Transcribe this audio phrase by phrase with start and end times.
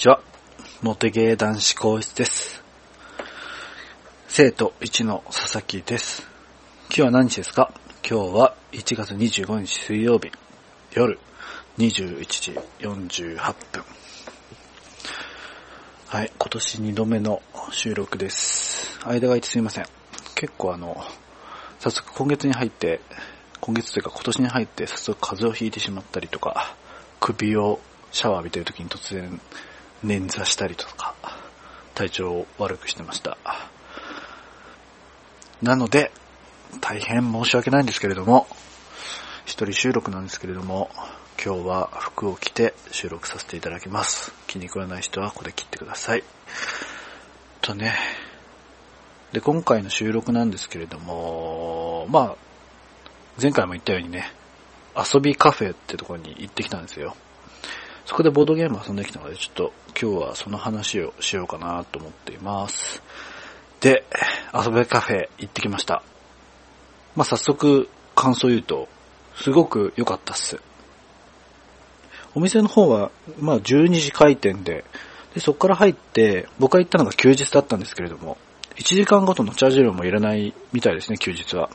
[0.00, 0.22] ちは。
[0.80, 2.64] モテゲー男子更室です。
[4.28, 6.22] 生徒1の佐々木です。
[6.84, 7.70] 今日は何日ですか？
[8.02, 10.32] 今日は1月25日水曜日、
[10.94, 11.18] 夜
[11.76, 13.36] 21時48
[13.72, 13.84] 分。
[16.06, 18.98] はい、今年2度目の収録です。
[19.04, 19.84] 間が空いてすいません。
[20.34, 20.96] 結構あの、
[21.78, 23.02] 早速今月に入って、
[23.60, 26.74] 今月というか今年に入って早速風邪をひいてしまったりとか、
[27.20, 27.80] 首を
[28.12, 29.38] シャワー浴びてる時に突然
[30.04, 31.14] 捻挫したりとか、
[31.94, 33.36] 体調を悪くしてました。
[35.62, 36.10] なので、
[36.80, 38.46] 大変申し訳ないんですけれども、
[39.44, 40.90] 一人収録なんですけれども、
[41.42, 44.32] 今日は服を着て収録させていただきます。
[44.46, 46.24] 気に食わない人はここで切ってください。
[47.60, 47.94] とね、
[49.32, 52.36] で、今回の収録なんですけれども、まあ、
[53.40, 54.32] 前回も言ったようにね、
[54.96, 57.16] 遊びカフェってところに行ってきたんですよ。
[58.04, 63.02] そこでボードゲーム遊んできたので、ちょっと今日はその話をしようかなと思っています。
[63.80, 64.04] で、
[64.54, 66.02] 遊びカフェ行ってきました。
[67.16, 68.88] まあ、早速感想言うと、
[69.36, 70.60] すごく良かったっす。
[72.34, 74.84] お店の方は、まあ、12時開店で、
[75.34, 78.36] で、そこから入って、僕が行ったのが休日だったんですけれども、
[78.76, 81.70] 1時間ごとのチャージ料もいらないみたいですね、休日は。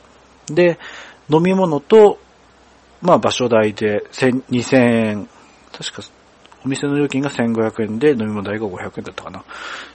[0.46, 0.78] で、
[1.28, 2.18] 飲み物と、
[3.02, 5.28] まあ場所代で2000円、
[5.72, 6.02] 確か
[6.66, 9.44] お店の料金が1500円で飲み物代が500円だったかな。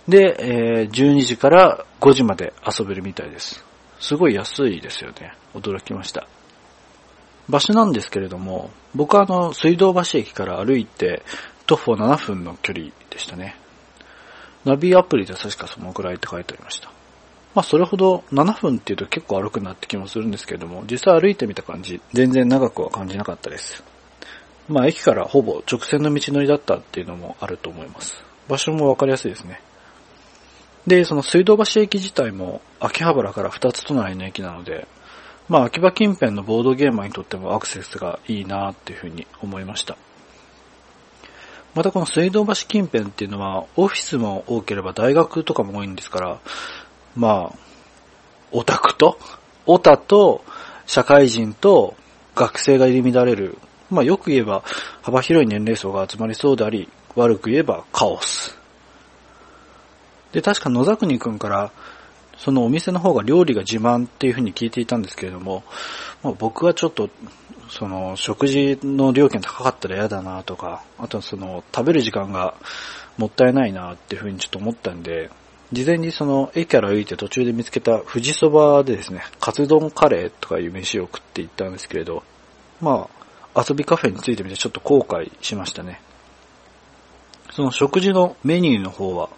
[0.08, 3.66] で、えー12時から5時まで遊べるみたいです。
[4.00, 5.34] すごい安いですよね。
[5.54, 6.26] 驚きました。
[7.50, 11.24] 場所なんですけれども、僕はあの、水道橋駅から歩いて
[11.68, 13.58] 徒歩7分の距離でしたね。
[14.64, 16.90] ナビアプリで確かそのくらいって書いてありました。
[17.54, 23.84] まあそれほど7分っていうと結構歩くなって気もするんですけれども、実際歩いてみた感じ、全然長くは感じなかったです。
[24.72, 28.24] まあ駅からほぼ直線の道のりだったっていうのもあると思います。
[28.48, 29.62] 場所もわかりやすいですね。
[30.88, 34.88] で、その水道橋駅自体も秋葉原から2つ隣の駅なので、
[35.50, 39.98] まあ秋葉近辺のボードゲーマーにとってもアクセスがいいなっていうふうに思いました。
[41.74, 46.40] またこの水道橋近辺っていうのはオフィスも多ければ大学とかも多いんですから、
[47.16, 47.56] まあ、
[48.52, 49.18] オタクと、
[49.66, 50.44] オタと
[50.86, 51.96] 社会人と
[52.36, 53.58] 学生が入り乱れる、
[53.92, 54.64] まあよく言えば
[55.02, 58.58] 幅広い年齢層が集まりそうであり、悪く言えばカオス。
[60.32, 61.72] で、確か野沢国くんから、
[62.38, 65.64] そのお店の方が料理が自慢っていうふうに聞いていたんですけれども、
[66.24, 67.10] まあ、僕はちょっと、
[67.70, 72.56] その食事の料金高かったら嫌だなとか、あとその食べる時間が
[73.18, 75.30] もったいないなっていうふうにちょっと思ったんで、
[75.72, 82.24] 事前にその駅から歩いて途中で見つけた富士そばでですね、カツ丼カレーとかいう飯を食って行ったんですけれど、
[82.82, 83.21] まあ、
[83.56, 86.02] 遊びカフェについてみてちょっと後悔しましたね。
[87.52, 89.30] その食事のメニューの方は、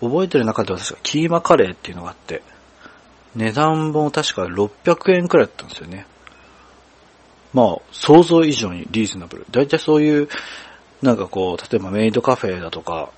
[0.00, 2.42] 覚えてる中では確かキーマカレーっていうのがあって、
[3.34, 6.06] 値段も確か600円くらいだったんですよね。
[7.52, 9.46] まあ、想像以上にリーズナブル。
[9.50, 10.28] だいたいそういう、
[11.02, 13.10] なんかこう、例えばメイドカフェだとか、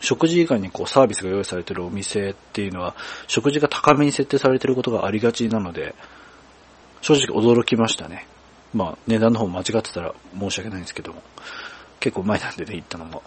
[0.00, 2.94] 食事以外にこうサービスが用意されてるお店っていうのは、
[3.26, 5.94] 食事が高めに設定されてることがありがちなので、
[7.00, 8.26] 正直驚きましたね。
[8.74, 11.22] まあ、値段の方間違ってたら申し訳ないんですけども。
[12.00, 13.22] 結構前なんでね、行ったのも。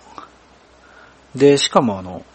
[1.36, 2.26] で、しかもあの、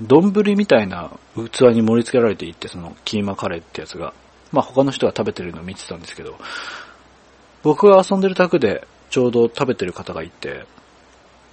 [0.00, 4.14] 丼みたいな器に盛り付けられていって、そのキーマカレーってやつが、
[4.52, 6.38] まあ他の人が食べてるのを見てたんですけど、
[7.62, 10.66] 僕が遊んでる宅でちょうど食べてる方がいて、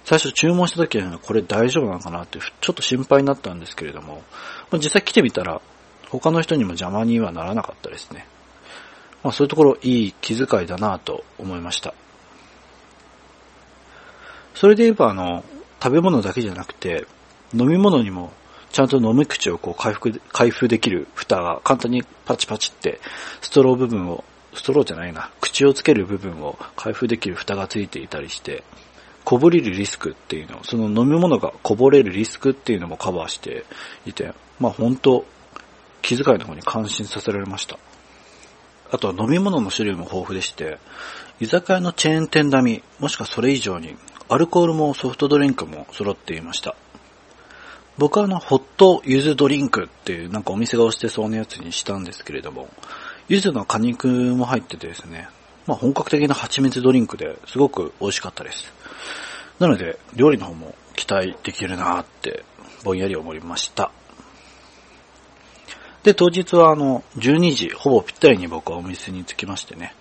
[0.04, 4.22] 最初注文した時はこれ大丈夫なのかなってちょっと心配になったんですけれども、
[4.74, 5.60] 実際来てみたら
[6.08, 8.26] 他の人にも邪魔にはならなかったですね。
[9.22, 11.94] まあそういうところいい気遣いだなと思いました。
[14.54, 15.44] それで言えばあの、
[15.82, 17.06] 食べ物だけじゃなくて、
[17.54, 18.32] 飲み物にも
[18.72, 23.00] ちゃんと飲み口をこう回復、開封できる蓋が簡単にパチパチって
[23.40, 24.24] ストロー部分を、
[24.54, 28.64] ストローじゃないな、口をつける部分を開封できる蓋がついていたりして、
[29.24, 33.64] こぼれるリスクっていうのを、その飲み物がこぼれるリスクっていうのもカバーして
[34.04, 35.24] いて、まあ本当
[36.02, 37.78] 気遣いの方に感心させられました。
[38.90, 40.78] あとは飲み物の種類も豊富でして、
[41.40, 43.96] 居酒屋のチェーン店並み、もしくはそれ以上に、
[44.28, 46.74] アルコールもソフトドリンクも揃っていました。
[47.98, 52.68] 僕はあの、ホットユズドリンクっていうなんかお店が推してそうなやつにしたんですけれども、
[53.28, 55.28] ユズの果肉も入っててですね、
[55.66, 58.72] まあ本格的な蜂蜜ドリンクですごく美味しかったです。
[59.58, 62.44] なので、料理の方も期待できるなーって、
[62.84, 63.90] ぼんやり思いました。
[66.06, 69.92] で、当日はあの、12時、ほぼぴったりに僕はお店に着きましてね、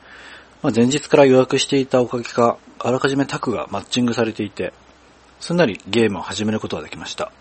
[0.62, 4.72] まあ、前日から予約していたおかげか、あらかじめタクがマッチングされていて、
[5.40, 7.32] すんなりゲームを始めることができました。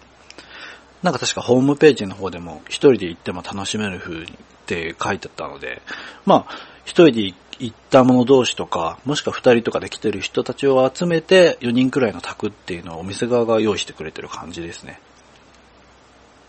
[1.03, 4.27] なんか確かホームページの方でも一人で行っても楽しめる風にっ
[4.65, 5.83] て書いてあったので、
[6.25, 6.57] まあ、
[6.87, 15.01] 一人で行った者同士とか、もしくは二人とかで来てる人たちを集めて4人くらいの宅っていうのをお店側が用意してくれてる感じですね。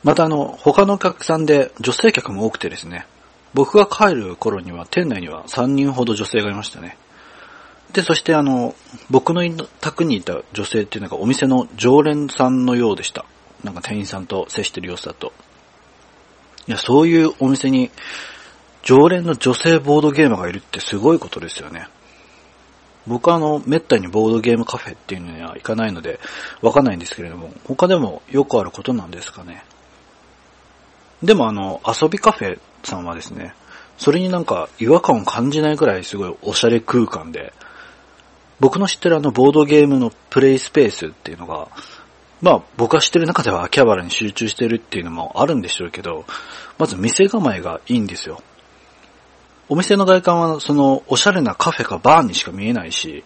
[0.06, 3.08] またあの、他のお客さんで女性客も多くてですね、
[3.56, 6.96] 僕が帰る頃には店内には3人ほど女性がいましたね。
[7.92, 8.76] で、そしてあの、
[9.10, 9.42] 僕の
[9.82, 13.26] 宅にいた女性っていうのがお店の常連さんのようでした。
[13.64, 15.34] なんか店員さんと接してる様子だと。
[16.68, 17.90] いや、そういうお店に、
[18.84, 21.88] 常連の女性ボードゲーマーがいるってすごいことですよね。
[23.08, 26.20] 僕はあの、めったにボードゲームカフェっていうのには行かないので、
[26.62, 29.64] わかんないんですけれども、他でもよくあることなんですかね。
[31.24, 33.56] でもあの、遊びカフェさんはですね、
[33.98, 37.54] それになんか違和感を感じないくらいすごいおしゃれ空間で、
[38.60, 41.68] 僕の知ってるあのボードゲームのプレイスペースっていうのが、
[42.42, 46.26] まあ僕が知ってる中では秋葉原に集中してるっていうのもあるんでしょうけど、
[46.78, 48.42] まず店構えがいいんですよ。
[49.68, 53.24] お店の外観はそのおしゃれなカフェかバーにしか見えないし、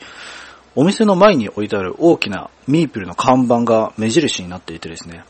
[0.76, 5.26] お店の前に置いてある大きなミープルの看板が目印になっていてですね、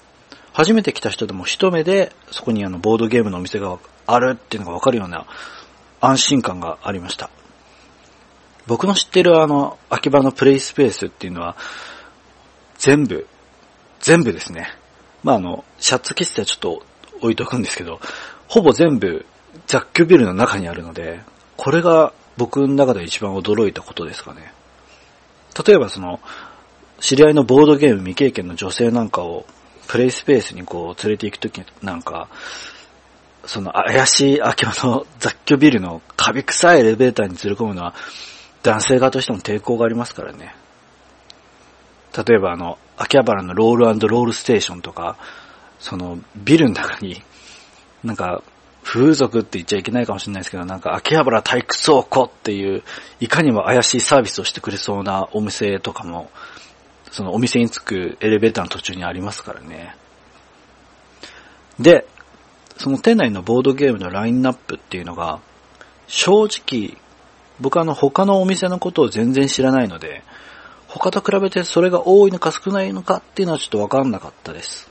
[0.59, 5.25] 初めて来た人でも一目でそこにあのボードゲームのお店があるっていうのがわかるような
[6.01, 7.29] 安心感がありました。
[8.67, 11.55] 僕の知ってるあの秋葉のプレイスペースっていうのは
[12.77, 13.25] 全部
[14.01, 14.67] 全部ですね。
[15.23, 16.83] まあ、あの、シャツ喫茶ちょっと
[17.21, 18.01] 置いとくんですけど、
[18.49, 19.25] ほぼ全部
[19.65, 21.21] 雑居ビルの中にあるので、
[21.55, 24.53] これが僕の中で一番驚いたことですかね。
[25.65, 26.19] 例えばその、
[26.99, 29.45] 知り合いのボードゲーム未経験の女性なんかを
[29.89, 32.29] プレイスペースにこう連れて行くときなんか、
[33.45, 37.95] その怪しい秋葉の雑居ビルのカビ臭いエレベーターに連れ込むのは
[38.61, 40.55] 男性側としても抵抗がありますからね。
[42.15, 45.17] 例えばあの、秋葉原のロールロールステーションとか、
[45.79, 47.23] そのビルの中に、
[48.03, 48.43] なんか、
[48.83, 52.83] 風俗って言っちゃいけないかもしれないですけど、なんか秋葉原体育倉庫っていう、
[53.19, 56.29] いかにも怪しいサービスをしてくれそうなお店とかも、
[57.11, 59.95] そのお店に着くエレベーターの途中にありますからね。
[61.79, 62.05] で、
[62.77, 65.39] その店内のボードゲームのラインナップっていうのが、
[66.07, 66.97] 正直、
[67.59, 70.23] 僕はあの他のお店のことを全然知らないので、
[70.87, 74.89] 他と比べてそれが多いのか少ないのかっていうのはちょっとわかんなかったです。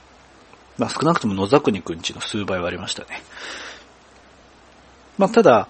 [0.77, 3.23] まあ少なくとも野沢国くんちの数倍はありましたね。
[5.19, 5.69] まあただ、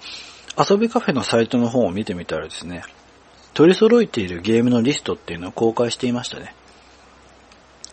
[0.59, 2.83] 遊びカフェのサイトの方を見てみたらですね、
[3.59, 6.55] 取り揃えているゲームのリストっていうのを公開していましたね。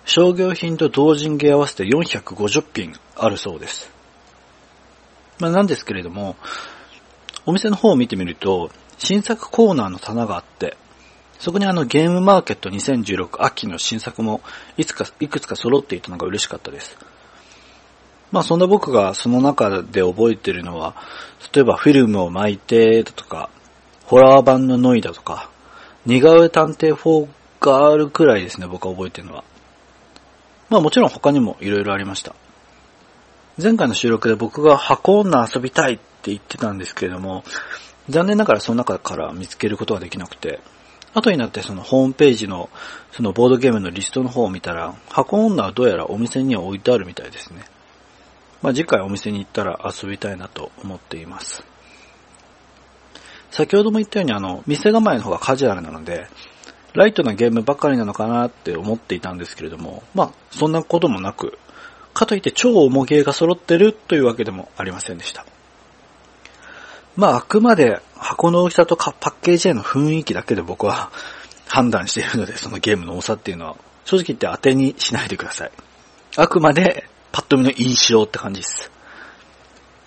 [0.06, 3.89] 商業品と同人芸合わせて450品あるそうです。
[5.39, 6.35] まあなんですけれども、
[7.47, 8.69] お店の方を見てみると、
[9.00, 10.77] 新作コーナーの棚があって、
[11.39, 14.41] そこにあのゲームマーケット2016秋の新作も
[14.77, 16.95] いつか、いくつか揃っていたのが嬉しかったです。
[18.31, 20.95] まあそんな僕がその中で覚えてるのは、
[21.51, 23.49] 例えばフィルムを巻いてだとか、
[24.04, 25.49] ホラー版のノイだとか、
[26.06, 27.28] 似顔絵探偵4
[27.59, 29.44] があるくらいですね、僕が覚えてるのは。
[30.69, 32.35] まあもちろん他にも色々ありました。
[33.62, 37.44] 前回の収録で僕が箱女遊びたいって言ってたんですけれども、
[38.09, 40.59] 残念ながらその中から見つけることができなくて、
[41.14, 42.69] 後になってそのホームページの
[43.12, 47.64] そのボードゲームのリストの方を見たら、箱女はどうやらお店には置いてあるみたいですね。
[48.62, 51.64] まあ、次回お店に行ったら遊びたいなと思っています。
[53.56, 56.28] 先ほども言ったようにあの、店構えの方がカジュアルなので、
[56.94, 61.57] ライトなゲームばかりなのかなって思っていたんですけれども、まあ、そんなこともなく、
[62.14, 65.45] かといって超重ゲーが揃ってるというわけでもありませんでした。
[67.16, 71.09] まあ、あくまで箱の大きさとかパッケージへの雰囲気だけで僕は
[71.69, 75.71] 判断しているので、そのゲームの多さっていうのは、正直言って当てにしないでください。
[76.35, 78.92] あくまで、パッと見の印象って感じです。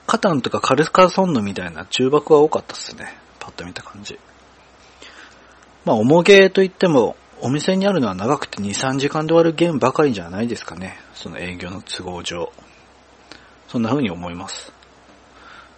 [0.06, 3.18] カタンとかカルカソンヌみたいな中爆は多かったっすね。
[3.48, 4.18] パッと見た感じ。
[5.84, 10.98] まあ、重ゲーといっても、お店にあるのは長くて2、3時間で終わるゲームばかりじゃないですかね。
[11.14, 12.52] その営業の都合上。
[13.68, 14.72] そんな風に思います。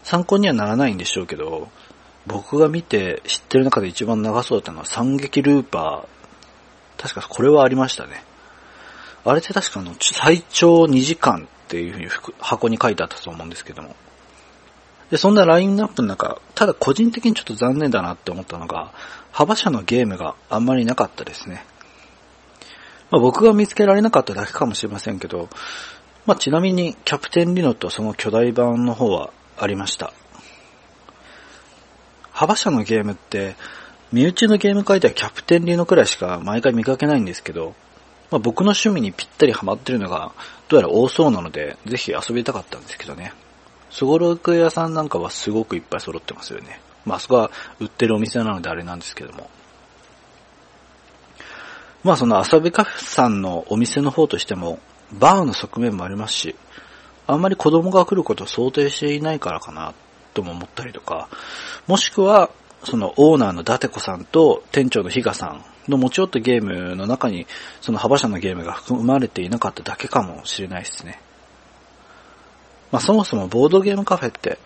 [0.02, 1.68] 参考にはならないんでしょうけど、
[2.26, 7.00] 僕が見て知ってる中で一番長そうだったのは惨劇ルーパー。
[7.00, 8.24] 確かこれはありましたね。
[9.24, 12.06] あれって確かの最長2時間っていうふうに
[12.38, 13.94] 箱に書いてあったと思うんですけども。
[15.10, 18.92] で、そんなラインナップの中、ただ個人的にちょっと残念だなって思ったのが、
[19.32, 21.64] 幅車のゲームがあんまりなかったですね。
[23.10, 25.48] まあ、僕が見つけられなかっただけかもしれませんけど、
[26.26, 30.12] まあ、ちなみにキャプテンリノとその巨大版の方はありました。
[32.30, 33.56] 幅車のゲームって、
[34.12, 37.74] 身内のゲーム界ではキャプテンリーのくらいしか毎回見かけないんですけど、
[38.30, 40.32] まあ、僕の趣味にぴったりハマってるのが、
[40.68, 43.32] どうやら多そうなので、ぜひ遊びたかったんですけどね。
[43.90, 46.80] すごろく屋さんなんかはすごくいっぱい揃ってますよね。
[47.04, 49.50] まあ、そこは売ってるお店なのであれなんですけども。
[52.02, 54.78] まあ、その遊びカフェさんのお店の方としても、
[55.12, 56.56] バーの側面もありますし、
[57.26, 59.92] あんまり子供が来ることを想定していないからかな、
[60.32, 61.28] とも思ったりとか、
[61.86, 62.50] もしくは、
[62.84, 67.46] そのオーナーの伊達子さんと店長の比嘉さんの持ち寄ったゲームの中に、
[67.82, 71.20] その幅社のゲームが含まれていなかっただけかもしれないですね。
[72.92, 74.58] まあそもそもボードゲームカフェって、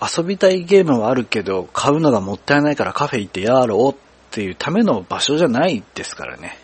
[0.00, 3.96] 遊びたいゲームはあるけど、買うのがもったいないからカフェ行ってやろうっ
[4.30, 6.56] ていうための場所じゃないですからね。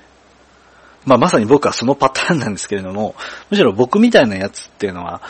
[1.05, 3.15] まあまさに僕はそのパターンなんですけれども、
[3.51, 5.23] むしろ僕みたいなやつっていうのは、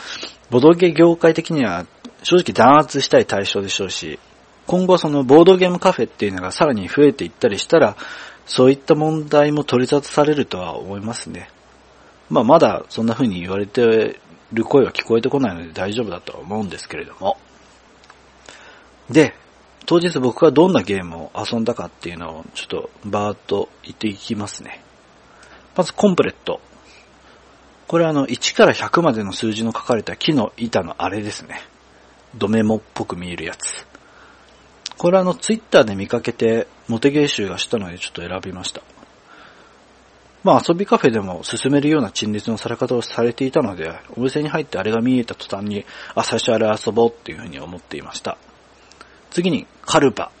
[0.49, 1.85] ボードゲー業界的には
[2.23, 4.19] 正直弾圧したい対象でしょうし、
[4.65, 7.95] 今後そのボードゲームカフェっていうのがさらに増えていったりしたら、
[8.45, 11.49] そういった問題も取り沙汰されるとは思いますね。
[12.29, 14.19] まあまだそんな風に言われて
[14.53, 17.37] る声は聞こえてこないので大丈夫だとは思うんですけれども。
[19.09, 19.33] で、
[19.85, 24.83] 当日僕がどんなゲームを遊んだかっていうのをちょっとバーっと言っていきますね。
[25.75, 26.59] まずコンプレット。
[27.87, 31.61] これあの1から100までの数字の書かれた木の板のあれですね。
[32.35, 33.87] ドメモっぽく見えるやつ。
[34.97, 38.81] これあのツイッターで見かけてモテゲー集がしたのでちょっと選びました。
[40.43, 48.37] まあ遊びカフェでも進めるような陳列のされ方をされていたので、お店に入ってあれが見えた途端に、あ、最初あれ遊ぼうっていうふうに思っていました。
[49.31, 50.31] 次に、カルバ。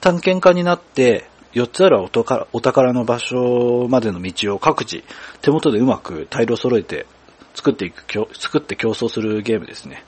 [0.00, 5.04] 探検家になって、4つあるお宝お宝の場所までの道を各自
[5.40, 7.06] 手元でうまくタイルを揃えて
[7.54, 8.04] 作っていく、
[8.34, 10.04] 作って競争するゲームですね。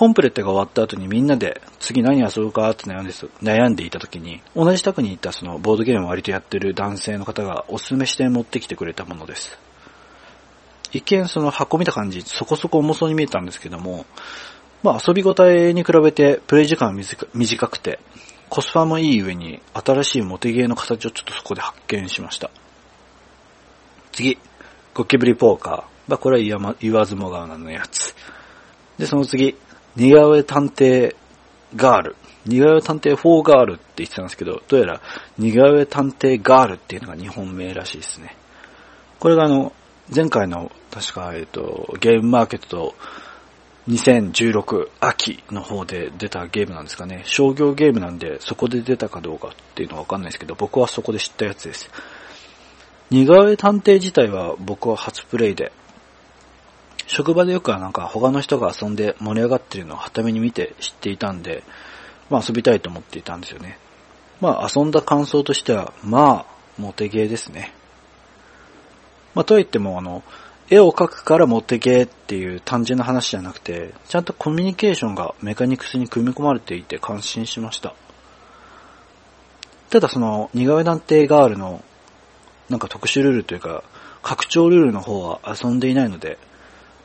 [0.00, 9.58] コンプレットが終わった後にみんなで次何遊ぶかって悩んで悩んでいた時に、同じ宅にいたそのボードゲームを割とやってる男性の方がおすすめして持ってきてくれたものです。
[10.92, 14.06] 一見その箱見た感じ、そこそこ重そうに見えたんですけども、
[14.82, 17.04] まあ遊び応えに比べてプレイ時間は
[17.34, 17.98] 短くて、
[18.48, 22.50] コスパもいい上に新しいモテゲーの形をちょっとそこで発見しました。
[24.12, 24.38] 次、
[24.94, 25.74] ゴキブリポーカー。
[26.08, 28.14] まあこれは言わずもがなのやつ。
[28.96, 29.56] で、その次、
[29.96, 31.14] 似顔絵探偵
[31.76, 32.16] ガール。
[32.46, 35.00] 似顔絵探偵4ガールって言ってたんですけど、どうやら
[35.38, 38.36] 似顔絵探偵ガールっていうのが日本名らしいですね。
[39.18, 39.72] これがあの、
[40.14, 42.94] 前回の確か、えっと、ゲームマーケット
[43.88, 47.22] 2016秋の方で出たゲームなんですかね。
[47.24, 51.90] 商業ゲームなんで、そこで出たかどうかっていうのはわかんないですけど、僕はそこで知ったやつです。
[53.10, 55.72] 似顔絵探偵自体は僕は初プレイで、
[57.10, 61.64] 職場でよくはなんか他の人が遊んで盛り上がってるのをはために見て知っていたんで、
[62.30, 63.78] まあ遊びたいと思っていたんですよね。
[64.40, 66.46] まあ遊んだ感想としては、まあ、
[66.78, 67.74] モテゲーですね。
[69.34, 70.22] まあとはいってもあの、
[70.70, 77.92] 絵を描くからモテゲーっていう単純な話じゃなくて、ちゃんとコミュニケーションがメカニクスに組み込まれていて感心しました。
[79.90, 81.82] ただその、似顔絵探偵ガールの、
[82.68, 83.82] なんか特殊ルールというか、
[84.22, 86.38] 拡張ルールの方は遊んでいないので、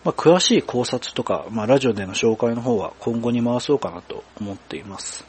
[0.05, 5.25] まあ、詳しい考察とか、まあ、ラジオでの紹介の方は今後に回そうかなと思っています。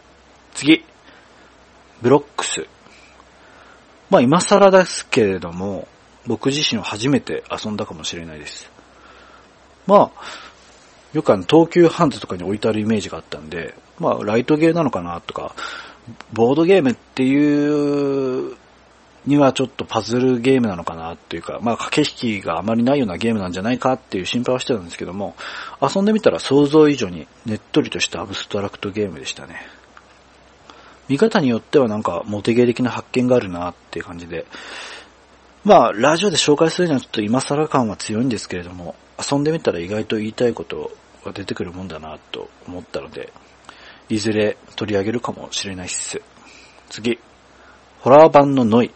[0.53, 0.85] 次。
[2.03, 2.67] ブロックス。
[4.11, 5.89] まあ、今更ですけれども、
[6.27, 8.71] 僕自身は初めて遊んだかもしれないです。
[9.87, 10.23] まあ、
[11.15, 15.55] よくあの、東急ハンズとかに置いてあるイメージがあったんで、まあ、ライトゲーなのかなとか、
[16.35, 18.57] ボードゲームっていう
[19.27, 25.35] にはちょっとパズルゲームなのかなっていうか、まあ駆け引きがあまりないようなゲームなんじゃないかっていう心配はしてたんですけども、
[25.83, 29.67] 遊んでみたら想像以上にねっとりとしたアブストラクトゲームでしたね。
[31.09, 34.47] 見方によってはなんかモテゲー的な発見があるなっていう感じで、
[35.65, 40.93] まあラジオで紹介するにはちょっと今更感は強いんですけれども、遊んでみたら意外と言いたいこと
[41.25, 43.33] が出てくるもんだなと思ったので、
[44.09, 46.21] いずれ取り上げるかもしれないっす。
[46.89, 47.19] 次。
[48.01, 48.93] ホラー版のノイ。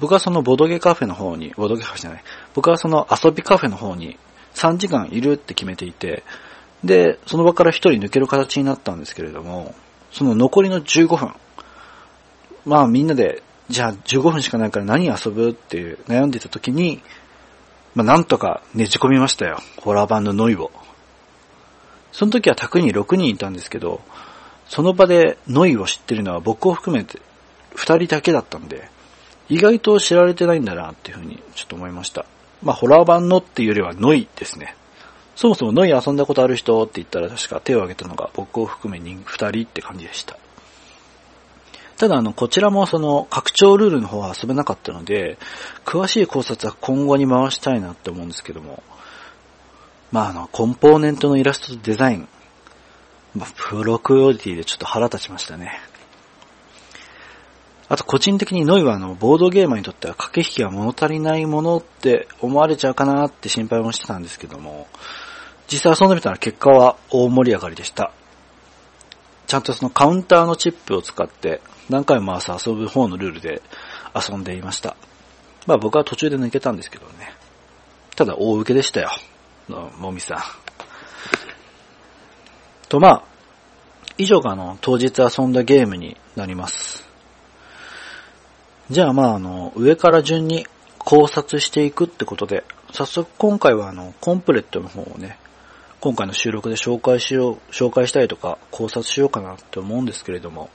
[0.00, 2.24] 僕はそのボドゲカフェの方に、ボドゲカフェじゃない、
[2.54, 4.18] 僕はその遊びカフェの方に
[4.54, 6.22] 3時間いるって決めていて、
[6.82, 9.74] で、その場から1人抜ける形になったんですけれども、
[10.12, 11.34] その残りの15分、
[12.66, 17.02] まあみんなで、じゃあ15分しかないから何遊ぶっていう悩んでた時に、
[17.94, 19.58] まあなんとかねじ込みましたよ。
[19.78, 20.70] ホラー版のノイを。
[22.12, 24.00] その時は宅に6人いたんですけど、
[24.68, 27.20] その場でノイを知ってるのは僕を含めて
[27.76, 28.88] 2人だけだったんで、
[29.48, 32.24] 意外と知られてないんだなっていうふうにちょっと思いました。
[32.62, 34.76] まあ、ホラー版のっていうよりはノイですね。
[35.36, 40.38] そもそもノイ遊んだことある人って言ったら確か手を挙げたのが僕を含め二人って感じでした。
[41.96, 45.38] ただ、あの、こちらもその、拡張ルールの方は遊べなかったので、
[45.84, 48.82] 詳しい考察は今後に回したいなって思うんですけども、
[50.10, 52.28] まあ、あの、コンポーネントのイラストとデザイン、
[53.36, 55.80] まあ、プロクオリティでちょっと腹立ちましたね。
[57.88, 64.86] あと個人的にノイはあの、ボードゲーマーにとっては駆け引きが物足りないものって思われちゃうかなって心配もしてたんですけども、
[65.70, 68.12] 実際遊んでみたら結果は大盛り上がりでした。
[69.46, 71.60] ちゃんとそのカウンターのチップを使って
[71.90, 73.62] 何回も回す遊ぶ方のルールで
[74.14, 74.96] 遊んでいました。
[75.66, 77.34] まあ僕は途中で抜けたんですけどね。
[78.16, 79.10] ただ大受けでしたよ。
[79.68, 80.38] のもみさん。
[82.88, 83.24] とまあ、
[84.18, 87.13] 以上があの、当日遊んだゲームになります。
[88.90, 90.66] じゃあまああの、上から順に
[90.98, 95.38] 考察していくってことで、早速今回はあの、コンプレットの方をね、
[96.00, 100.68] 今回の収録で紹介しよう、紹介したりとか考察しようかなって思うんですけれども、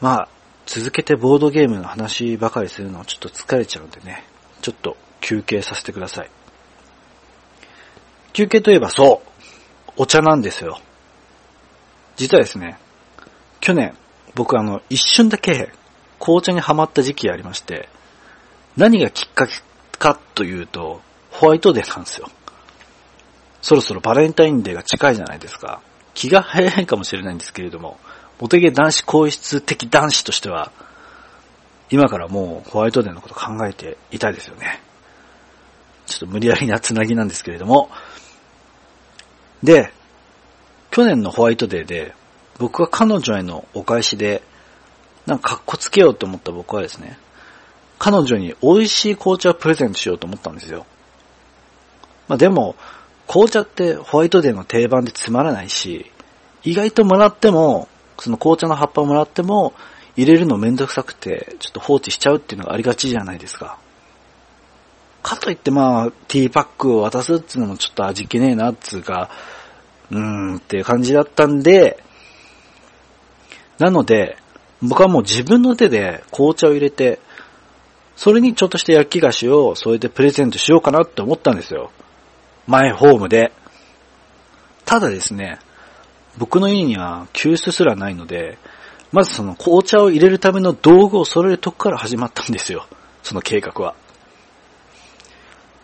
[0.00, 0.28] まあ、
[0.66, 4.24] 続けてボードゲームの話ばかりするのはちょっと疲れちゃうんでね、
[4.62, 6.30] ちょっと休憩させてください。
[8.32, 10.80] 休憩といえばそう、お茶なんですよ。
[12.16, 12.78] 実はですね、
[13.60, 13.96] 去年、
[14.34, 15.70] 僕あの、一瞬だけ
[16.18, 17.88] 紅茶にハマった時期がありまして、
[18.76, 19.54] 何がきっかけ
[19.98, 22.28] かというと、ホワイトデーなんですよ。
[23.62, 25.80] そろそろバレンタインデーが近いじゃないですか。
[26.14, 27.98] 気が早いかもしれないんですけれども、
[28.40, 30.72] モテゲ男子皇室的男子としては、
[31.90, 34.80] 今からもうホワイトデーのこと考えていたいですよね。
[36.06, 37.90] ちょっと無理やりなつなぎなんですけれども。
[39.62, 39.92] で、
[40.90, 42.14] 去年のホワイトデーで、
[42.58, 44.42] 僕は彼女へのお返しで、
[45.26, 47.18] なんか格好つけようと思った僕はですね、
[47.98, 50.86] 彼女に美味しい紅茶をプレゼントしようと思ったんですよ。
[52.28, 52.76] まあでも、
[53.26, 56.10] 紅茶ってホワイトデーの定番でつまらないし、
[56.62, 59.74] 意外ともらっても、その紅茶の葉っぱをもらっても、
[60.16, 63.78] 入れるのめんどくさくて、ちょっと放置しちゃうっていうのがありがちじゃないですか。
[65.22, 69.28] かといってまあ、ティーパックを渡すっていうのもちょっと味気ねえな、っつうか、
[70.10, 72.02] うーんっていう感じだったんで、
[73.78, 74.38] なので、
[74.82, 77.20] 僕はもう自分の手で紅茶を入れて、
[78.16, 81.90] それにちょっとした焼き菓子を添えてプレゼントしようかなって思ったんですよ。
[82.66, 83.52] マイホームで。
[84.84, 85.58] ただですね、
[86.38, 88.58] 僕の家には急須すらないので、
[89.12, 92.86] まずその紅茶を入れるための道具を揃えるとこから始まったんですよ。
[93.22, 93.94] その計画は。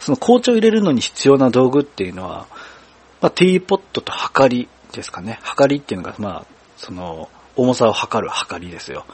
[0.01, 2.47] その紅茶を入れるのに必要な道具っていうのは、
[3.21, 5.39] まあ、ティーポットとはかりですかね。
[5.43, 9.05] はかりっていうのが、まあ、その、重さを測るはかりですよ。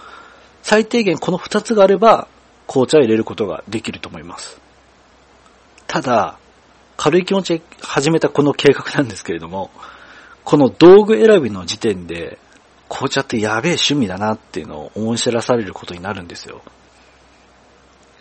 [0.62, 2.28] 最低限この二つがあれば、
[2.66, 4.60] 紅茶を入れることができると思います。
[5.86, 6.38] ただ、
[6.96, 9.70] 軽い気持ちで始めたこの計画なんですけれども、
[10.44, 12.38] この道具選びの時点で、
[12.88, 16.62] 紅茶ってやべえ趣味だなっていうのを思い知らされることになるんですよ。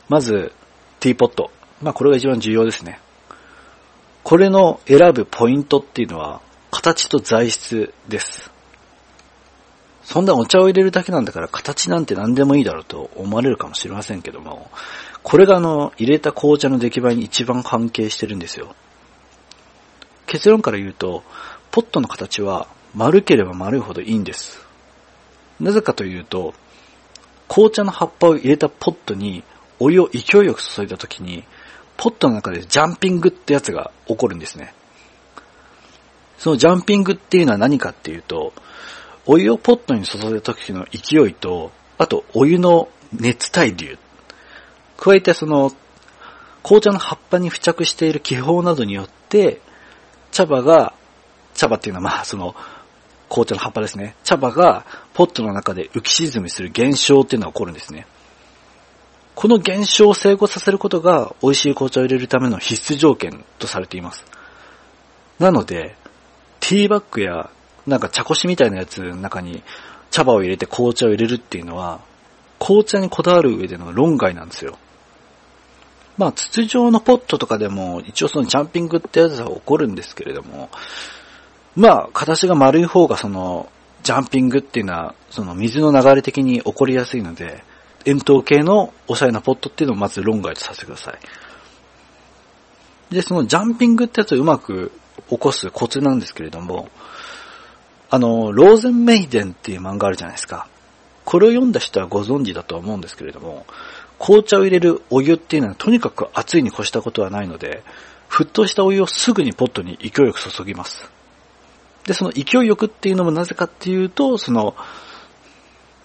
[0.09, 0.53] まず、
[0.99, 1.51] ティーポット。
[1.81, 2.99] まあこれが一番重要ですね。
[4.23, 8.51] これの選ぶポイントっていうのは、形と材質です。
[10.07, 14.71] そんなお茶を入れるだけなんだから形なんて何でもいいだろうと思われるかもしれませんけども、
[15.21, 18.73] これがあの、入れた紅茶の出来栄えに一番関係してるんですよ。
[20.25, 21.23] 結論から言うと、
[21.71, 24.65] ポットの形は丸ければ丸いほどいいんです。
[25.59, 26.53] なぜかというと、
[27.49, 29.43] 紅茶の葉っぱを入れたポットに
[29.77, 31.43] お湯を勢いよく注いだ時に、
[31.97, 34.73] ポットの中でジャンピングってやつが起こるんですね。
[36.37, 38.53] そのジャンピングっていうのは何かっていうと、
[39.27, 43.97] お湯をポットに注いだ時の勢いと、あとお湯の熱対流。
[44.97, 45.71] 加えてその、
[46.63, 49.61] 紅茶の葉っぱに付着している気泡などによって、
[50.31, 50.93] 茶葉が、
[51.53, 52.55] 茶葉っていうのはまあその、
[53.29, 54.15] 紅茶の葉っぱですね。
[54.23, 58.07] 茶葉がポットの中で浮き沈みする現象っていうのが起こるんですね。
[59.35, 64.25] この現象を成功させることが美味しい紅茶を入れるための必須条件とされています。
[65.37, 65.95] なので、
[66.59, 67.51] ティーバッグや
[67.87, 69.63] なんか茶こしみたいなやつの中に
[70.11, 72.01] 茶葉を入れて紅茶を入れるっていうのは、
[72.59, 74.77] 紅茶にこだわる上での論外なんですよ。
[76.17, 80.69] まあ、筒状のポットとかでも、一応そのジャンピングってやつは起こるんですけれども、
[81.75, 83.69] まあ、形が丸い方がその、
[84.03, 87.63] ジャンピングっていうのは、その水の流れ的に起こりやすいので、
[88.05, 91.19] 円筒形のおしゃれなポットっていうのをまず論外とさせてください。
[93.13, 94.91] で、そのジャンピングってやつをうまく
[95.29, 96.89] 起こすコツなんですけれども、
[98.09, 100.67] あの、ローゼンメイデンっていう漫画あるじゃないですか。
[101.25, 103.65] これを読んだ人はご存知だとは思うんですけれども、
[104.17, 107.83] 紅茶を入れるお湯っていうのはとにかく熱いに越したことはないので、
[108.29, 111.09] 沸騰したお湯をすぐにポットに勢いよく注ぎます。
[112.05, 114.75] で、その勢いよくっていうのもなぜかっていうと、その、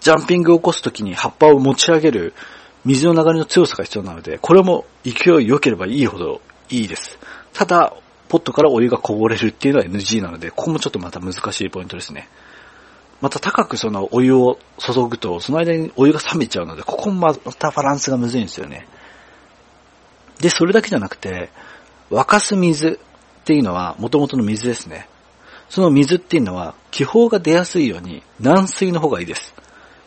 [0.00, 2.34] ジャンピングを起こすときに葉っぱを持ち上げる
[2.84, 7.18] 水の流れの強さが必要なので、これも勢い良ければいいほどいいです。
[7.52, 7.94] ただ、
[8.32, 12.30] ポットからお湯がこぼれるっていうのは NG なので、ここもちょっとまた難しいポイントですね。
[13.20, 18.88] また高くそのお湯を注ぐと、その間にお湯が冷めちゃうので、ここもまたバランスがむずいんですよね。
[20.40, 21.50] で、それだけじゃなくて、
[22.10, 22.98] 沸かす水
[23.42, 25.10] っていうのは元々の水ですね。
[25.68, 29.52] その水っていうのは気泡が出やすいように軟水の方がいいです。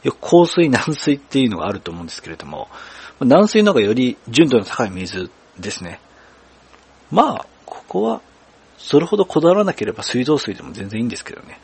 [0.01, 2.69] よく硬水軟水っていうのがあると思うんですけれども、
[3.19, 5.99] 軟水の方がより純度の高い水ですね。
[7.11, 8.21] まあ、ここは、
[8.77, 11.59] それほどこだわらなければ水道水でも全然いいんですけどね。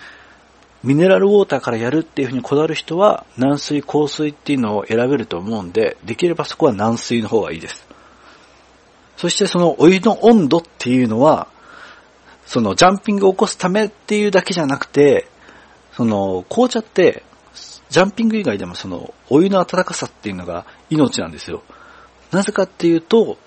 [0.83, 7.87] ミネラルウォーターからやるっていうふうにこだわる人は、軟水、硬水っていうのを選べると思うんで、できればそこは軟水の方がいいです。
[9.17, 11.47] そしてそのお湯の温度っていうのは、
[12.47, 15.27] そのジャンピングを起こすためっていうだけじゃなくて、
[15.93, 17.23] その紅茶って、
[17.89, 21.61] ジャンピング以外でもそのお湯の温かさっていうのが命なんですよ。
[22.31, 23.37] なぜかっていうと、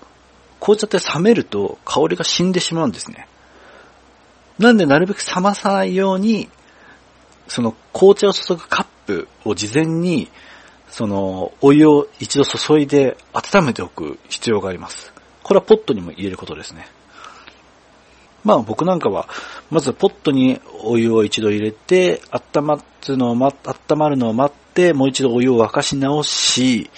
[0.59, 3.27] 紅茶って冷めると香りが死んでしまうんですね。
[4.57, 6.49] なんでなるべく冷まさないように、
[7.47, 10.29] その紅茶を注ぐカップを事前に、
[10.89, 15.11] そのお湯を一度注いで温めておく必要があります。
[15.43, 16.87] これはポットにも入れることですね。
[18.43, 19.27] まあ僕なんかは、
[19.69, 22.81] まずポットにお湯を一度入れて、温まる
[23.17, 23.55] のを待
[24.47, 26.89] って、もう一度お湯を沸かし直し、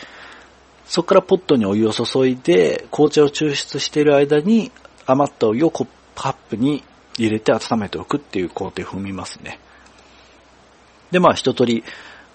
[0.88, 4.72] そこからポットにお湯を注いで、紅茶を抽出している間に
[5.06, 5.86] 余ったお湯をカ
[6.30, 6.84] ップに
[7.18, 9.60] 入れて温めておくっていう工程を踏みますね。
[11.12, 11.84] で、まあ一通り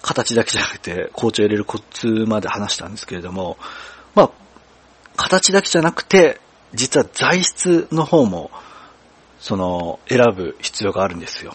[0.02, 3.56] 形だけじゃなくて紅茶を入れるコツまで話したんですけれども、
[4.14, 4.30] まあ、
[5.16, 6.40] 形だけじゃなくて、
[6.74, 8.50] 実は材質の方も、
[9.38, 11.54] その、選ぶ必要があるんですよ。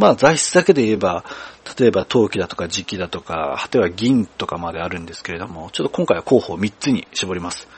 [0.00, 1.24] まあ材質だけで言えば、
[1.78, 7.68] 例えば陶器だとか磁器だとか、果ては銀とかまであるんですけれども、ちょっと今回は候補を3つに絞ります。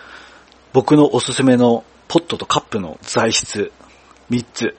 [0.73, 3.73] 僕のおすすめのポットとカップの材質、
[4.31, 4.77] 3つ。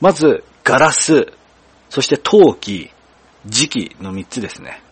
[0.00, 1.34] まず、ガラス、
[1.90, 2.90] そして陶器、
[3.46, 4.82] 磁器の3つですね。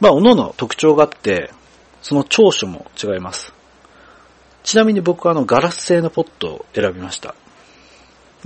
[0.00, 1.52] まあ、各々特徴があって、
[2.00, 3.52] その長所も違います。
[4.62, 7.34] ちなみに僕はあのガラス製のポットを選びました。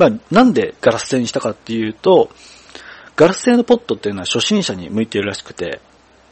[0.02, 2.30] まあ、なんでガラス製にしたかっていうと、
[3.14, 5.80] ガラス製のポットっていうのは初心者に向いているらしくて、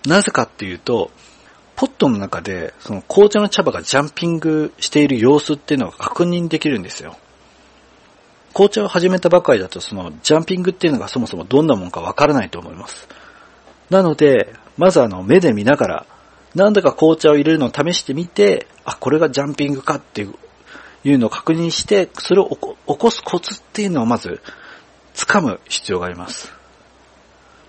[0.06, 1.12] なぜかっていうと、
[1.76, 7.16] ポットの中で、その紅茶の茶葉がジャンピングしている様子っていうのが確認できるんですよ。
[8.54, 13.06] 紅茶を始めたばかりだと、そのジャンピングっていうのがそもそもどんなもんかわからないと思います。
[13.88, 16.06] なので、まずあの目で見ながら、
[16.56, 20.34] 何度か紅茶を入れるのを試してみて、あ、これがジャンピングかっていう
[21.04, 22.48] いうのを確認して、それを
[22.86, 24.40] 起こすコツっていうのをまず、
[25.14, 26.52] 掴む必要があります。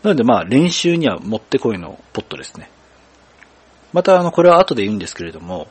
[0.04, 2.70] なのでまあ練習にはもってこいのポットですね。
[3.94, 5.67] またあのこれは後で言うんですけれども、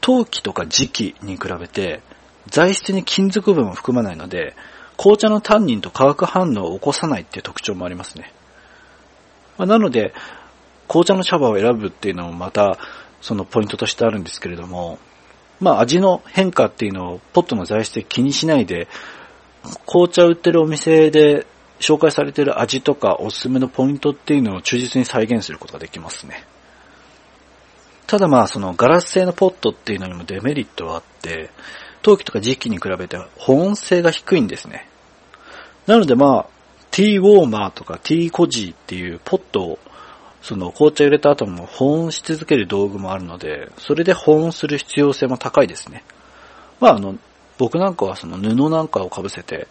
[0.00, 2.00] 陶器とか磁器に比べて
[2.48, 4.54] 材質に金属分を含まないので、
[4.96, 8.32] 紅茶のタンニンと化学反応を起こさないっていう特徴もありますね。
[9.58, 10.12] まあ、なので、
[10.88, 12.78] 紅茶の茶葉を選ぶっていうのもまた
[13.20, 14.98] そのポイントとしてあるんですけれども、
[15.62, 18.88] まあ味の変化っていうのをポットの材質で気にしないで、
[19.86, 21.46] 紅茶売ってるお店で
[21.78, 26.44] 紹介されてる味とかおすすめのポイントっていうのを忠実に再現することができますね。
[28.06, 31.50] ただまあそのガラス製のポットっていうのにもデメリットはあって、
[32.02, 34.88] 陶器とか磁器に比べて保温性が低いんですね。
[35.86, 36.46] なのでまあ、
[36.90, 39.78] ティーウォーマーとかティーコジーっていうポットを
[40.42, 46.04] その紅茶入れた後も保温し続ける道具もあるので、それで保温する必要性も高いですね。
[46.80, 47.16] まああの、
[47.58, 49.68] 僕なんかはその布なんかを被せて、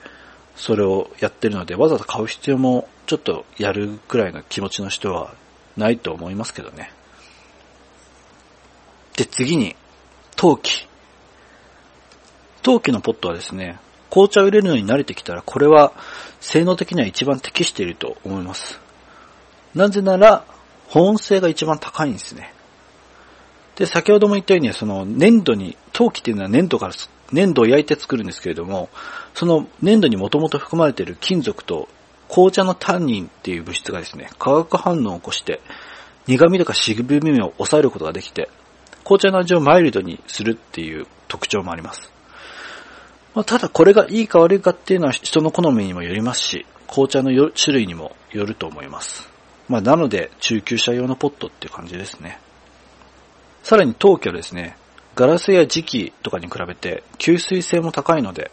[0.56, 5.34] それをやってるので、わざわざ買う必要もちょっとやるくらいの気持ちの人は
[5.76, 6.92] ないと思いますけどね。
[9.18, 9.76] で、次に、
[10.38, 10.88] 陶器。
[12.62, 13.80] 陶器のポットはですね、
[14.10, 15.94] 紅茶を入れるのに慣れてきたら、これは
[16.40, 18.80] 性能的には一番適していると思います。
[19.74, 20.46] なぜなら、
[20.92, 22.54] 保温性が一番高いんですね。
[23.78, 26.94] で、先ほども言ったように、その粘土に、陶器っていうのは粘土から、
[27.32, 28.90] 粘土を焼いて作るんですけれども、
[29.34, 31.88] その粘土にもともと含まれている金属と
[32.28, 35.62] 紅茶のタンニンっていう物質がですね、化学反応を起こして、
[36.28, 38.50] 苦味とか渋みを抑えることができて、
[39.04, 42.12] 紅茶の味をマイルドにするっていう特徴もあります。
[43.34, 49.31] まあ、ただこれがいいか悪いかっていうのは人の好みにもよりますし、紅茶の種類にもよると思います。
[49.72, 52.42] まあ、なので、中級者用のポットっていう感じですね。
[53.64, 54.76] さらに陶器はですね、
[55.16, 58.52] ガラスや磁器とかに比べて吸水性も高いので、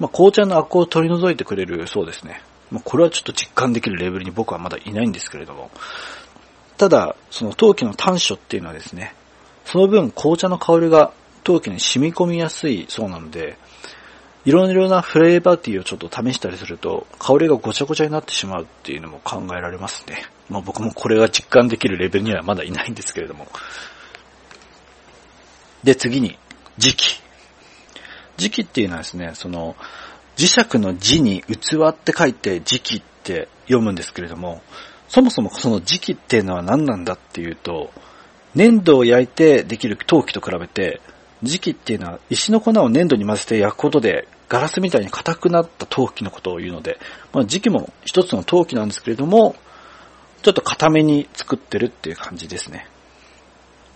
[0.00, 2.42] まあ、紅茶のアクを取り除いてくれるそうですね。
[2.72, 5.70] まあ、これはちょっと実感できるレベルに僕はまだいないんですけれども、
[6.76, 9.14] ただ、その陶器の短所っていうのはですね、
[9.66, 11.12] その分紅茶の香りが
[11.44, 13.56] 陶器に染み込みやすいそうなので、
[14.44, 20.24] いろいろなフレーバーティーをちょっと試したりすると、香りがごちゃごちゃになってしまうっていうのも考えられますね。
[20.50, 23.46] まあ僕もこれが実感できるレベルにはまだいないんですけれども。
[25.82, 26.38] で、次に、
[26.76, 27.20] 時期。
[28.36, 29.76] 時期っていうのはですね、その、
[30.36, 34.62] 磁石の字に器って書いて時期って読むんですけれども、
[35.08, 37.90] そもそもその時期っていうのは何なんだっていうと、
[38.54, 41.00] 粘土を焼いてできる陶器と比べて、
[41.42, 46.98] 磁器っていうのは石の粉を粘土に混ぜて焼くことでガラスみたいに硬くなった陶器のことを言うので、
[47.32, 49.54] まあ、磁器も一つの陶器なんですけれども、
[50.42, 52.86] ちょっと硬めに作ってるっていう感じですね。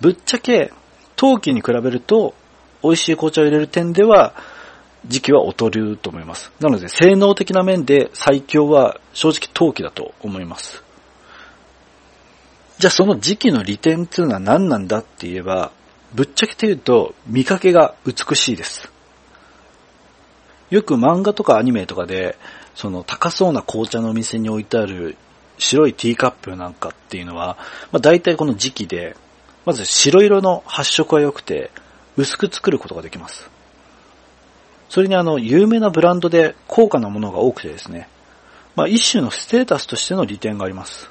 [0.01, 0.73] ぶっちゃけ
[1.17, 2.35] 陶器に比べると
[2.83, 4.35] 美味しい紅茶を入れる点では
[5.07, 6.53] 時期は劣ると思います。
[6.61, 10.83] なので性能的な面で最強は正直陶器だと思います。
[12.79, 15.73] じゃあその時期の利点っていうのは何なんだって言えば、
[16.13, 18.91] ぶっちゃけて言うと見かけが美しいです。
[20.71, 22.37] よく漫画とかアニメとかで、
[22.75, 25.17] その高そうな紅茶のお店に置いてある
[25.65, 27.57] 白いティーカップなんかっていうのは、
[27.91, 29.17] まあ大体この時期で、
[29.65, 31.71] まず白色の発色が良くて、
[32.17, 33.51] 薄く作ることができます。
[34.89, 38.09] それにあの、有名なブランドで高価なものが多くてですね、
[38.77, 41.11] まあ一種のステータスとしての利点があります。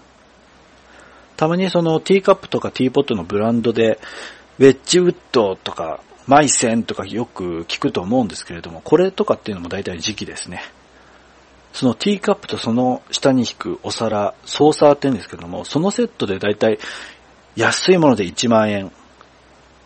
[1.35, 3.99] たまにそのティーカップとかティーポットのブランドで、
[4.59, 10.63] ウェッジウッドとか、マイセンとかよく聞くと思うんですけれども、これとかっていうのも大体時期ですね。
[11.73, 16.79] そのティーカップとその下に引くお皿、ソーサーって言うんですけども、そのセットで大体
[17.55, 18.91] 安いもので1万円。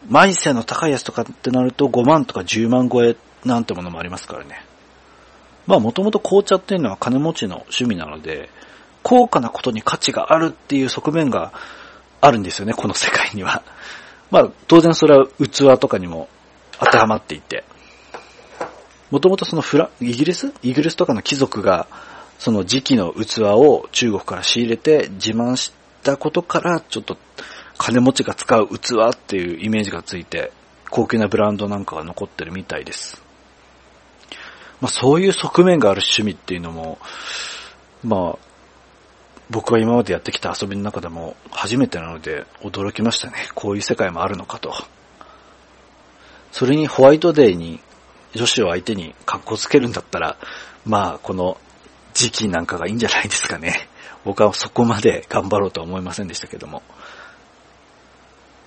[0.09, 4.63] マイセの高いやつとかってなると5万とか10万超えなんてものもありますからね。
[5.65, 8.49] まあもともと紅茶っていうのは金持ちの趣味なので、
[9.01, 11.53] 高価なことに価値があるっていう側面が
[12.19, 13.63] あるんですよね、この世界には。
[14.29, 16.27] まあ、当然それは器とかにも
[16.79, 17.63] 当てはまっていて。
[19.09, 20.53] もともとそのフラ、イギリス？
[20.63, 21.87] イギリスとかの貴族が、
[22.39, 27.17] その時期の器を中国から仕入れて自慢したことから、ちょっと
[27.77, 30.51] 金持ちが使う器っていうイメージがついて、
[30.89, 33.21] 高級なブランドなんかが残ってるみたいです。
[34.81, 36.99] まあそういう側面がある趣味っていうのも、
[38.03, 38.37] まあ、
[39.49, 43.47] 僕が今までやってきた遊びの中でも初めてなので驚きましたね。
[43.55, 44.73] こういう世界もあるのかと。
[46.51, 47.79] それにホワイトデーに
[48.37, 50.37] 女子を相手に格好つけるんだったら、
[50.85, 51.57] まあこの
[52.13, 53.89] 時期なんかがいいんじゃないですかね。
[54.23, 56.81] 僕はそこまで頑張ろうとは思いませんでしたけども。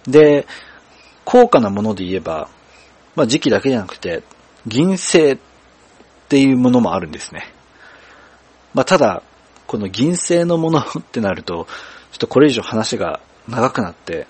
[0.06, 0.46] で、
[1.24, 2.48] 高価なもので言えば、
[3.16, 4.22] まあ時期だけじゃなくて、
[4.66, 5.38] 銀製っ
[6.28, 7.52] ていうものもあるんですね。
[8.74, 9.22] まあただ、
[9.66, 11.66] この銀製のものってなると、
[12.12, 14.26] ちょっとこれ以上話が長くなって、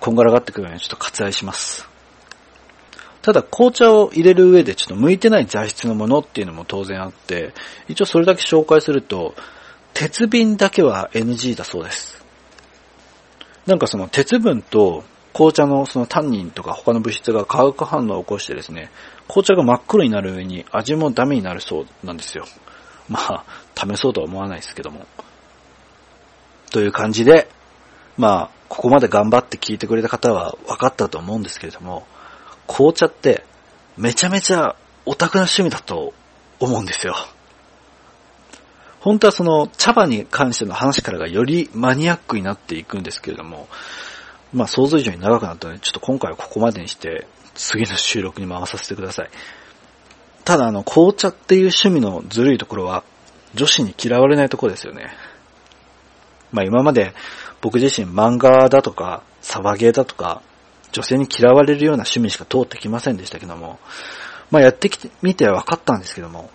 [0.00, 1.91] こんがらがってくるのでちょっと割愛します。
[3.22, 7.54] ただ紅茶を入れる上でちょっと向いてない材質のものっていうのも当然あって、
[7.88, 9.34] 一応それだけ紹介すると、
[9.94, 12.22] 鉄瓶だけは NG だそうです。
[13.66, 18.90] なんかその鉄分と紅茶のそのタンニンとか他の物質が化学反応を起こしてですね、
[19.28, 22.44] 紅茶が真っ黒になる上に味もダメになるそうなんですよ。
[23.08, 25.06] まあ、試そうとは思わないですけども。
[26.70, 27.48] という感じで、
[28.16, 32.06] まあ、ここまで頑張って聞いてくれた方は分かったと思うんですけれども、
[32.66, 33.44] 紅茶って
[33.96, 36.14] めちゃめちゃオタクな趣味だと
[36.60, 37.14] 思うんですよ。
[39.00, 43.68] 本当はその茶葉に関しての話からがよりマニアックになっていくんですけれども、
[44.52, 49.30] まあ想像以上に長くなったので、ちょっと今回はここまでにして、次の収録に回させてください。
[50.44, 53.02] ただあの、紅茶っていう趣味のずるいところは、
[53.54, 55.10] 女子に嫌われないところですよね。
[56.52, 57.12] まあ今まで
[57.60, 60.42] 僕自身漫画だとか、サバゲーだとか、
[60.92, 63.78] 女性に嫌われるような趣味しか通ってきませんでしたけども、
[64.50, 66.50] まあやってきてみて分かったんですけども、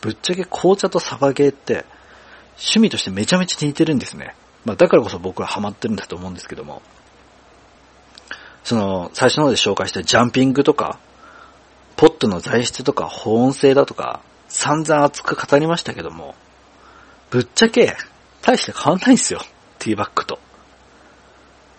[0.00, 1.84] ぶっちゃけ紅茶とサバゲーって
[2.56, 4.36] 趣味としてめちゃめちゃ似てるんですね。
[4.64, 6.82] まあだからこそ僕はハマってるんだと思うんですけども、
[8.64, 10.98] その最初の方で紹介したジャンピングとか、
[11.96, 16.34] ポットの材質とか保温性だとか、散々熱く語りましたけども、
[17.30, 17.96] ぶっちゃけ、
[18.42, 19.40] 大して変わんないんですよ。
[19.78, 20.38] ティーバッグと。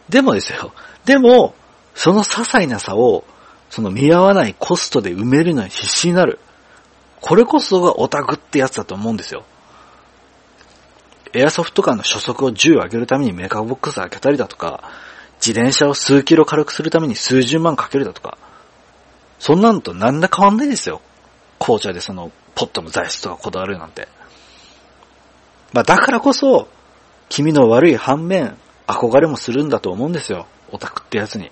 [0.10, 0.73] でもですよ。
[1.06, 1.53] でも、
[1.95, 3.23] その些細な差を、
[3.69, 6.39] その見合わないコストで埋めるのに必死になる。
[7.21, 9.45] これこそがオタクってやつだと思うんですよ。
[11.34, 14.84] エアソフト感の初速を10上げるためにメーカーボックス開けたりだとか、
[15.38, 18.38] 自転車を数キロ軽くするために数十万かけるだとか、
[19.39, 21.01] そんなのと何ら変わんないですよ。
[21.60, 24.08] 紅茶でその、ポットの材質とかこだわるなんて。
[25.73, 26.67] まあだからこそ、
[27.29, 30.45] 君の悪い反面、憧れもするんだと思うんですよ。
[30.71, 31.51] オタクってやつに。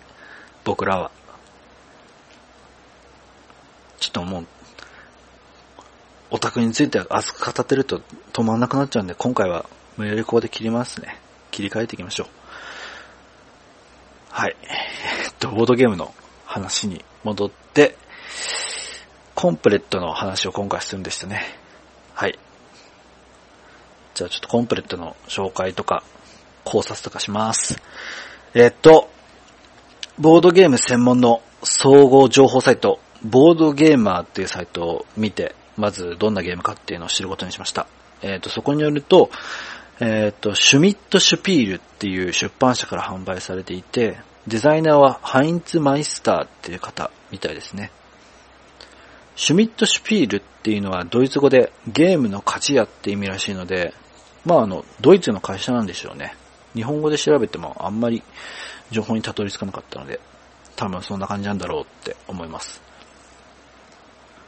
[0.63, 1.11] 僕らは。
[3.99, 4.47] ちょっともう、
[6.31, 8.01] オタクについては熱く語ってると
[8.33, 9.65] 止まんなくなっちゃうんで、今回は
[9.97, 11.19] 無理やりここで切りますね。
[11.51, 12.27] 切り替えていきましょう。
[14.29, 14.55] はい。
[14.63, 16.13] えっと、ボードゲームの
[16.45, 17.97] 話に戻って、
[19.35, 21.43] コンプレットの話を今回するんでしたね。
[22.13, 22.39] はい。
[24.13, 26.03] じゃあちょっとコンプレットの紹介とか、
[26.63, 27.81] 考察とかします。
[28.53, 29.09] えっと、
[30.21, 37.87] ボードゲーム専門の総合情報サイト、ボードゲーマーっていうサイトを見て、まずどんなゲームかっていうのを知ることにしました。
[38.21, 39.31] えっ、と、そこによると、
[39.99, 47.91] えっ、と、シュミット・シュピールっていう出版社から販売されていて、デザイナーはハインツ・マイスターっていう方みたいですね。
[49.35, 53.95] シュミット・シュピールっていうのはドイツ語でゲームの勝ち屋って意味らしいので、
[54.45, 56.35] まああの、ドイツの会社なんでしょうね。
[56.75, 58.21] 日本語で調べてもあんまり
[58.91, 60.19] 情報にたどり着かなかったので、
[60.75, 62.81] 多分そんな感じなんだろうって思います。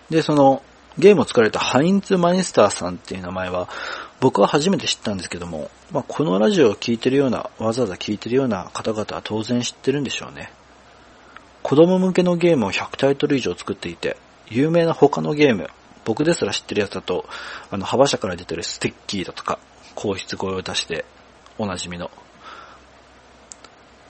[0.09, 0.61] で、その、
[0.97, 3.67] ゲームを作られたハインツ・マイスターさんっていう名前は、
[4.19, 10.51] 僕は初めて知ったんですけども、まあ、このラジオを聴いてるような、わざわざ聴いてるような方々は当然知ってるんでしょうね。
[11.63, 14.17] 子供向けのゲームを100タイトル以上作っていて、
[14.49, 15.69] 有名な他のゲーム、
[16.05, 17.25] 僕ですら知ってるやつだと、
[17.71, 19.57] あの、幅社から出てるステッキーだとか、
[19.95, 21.05] 皇室声を出して
[21.57, 22.11] おなじみの。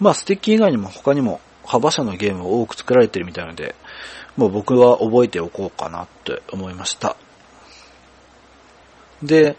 [0.04, 3.74] まあ、ステッキ以外にも他にも幅社のゲームを多く作られてるみたいなので、
[4.36, 7.16] もう僕は覚えておこうかなって思いました。
[9.24, 9.56] で、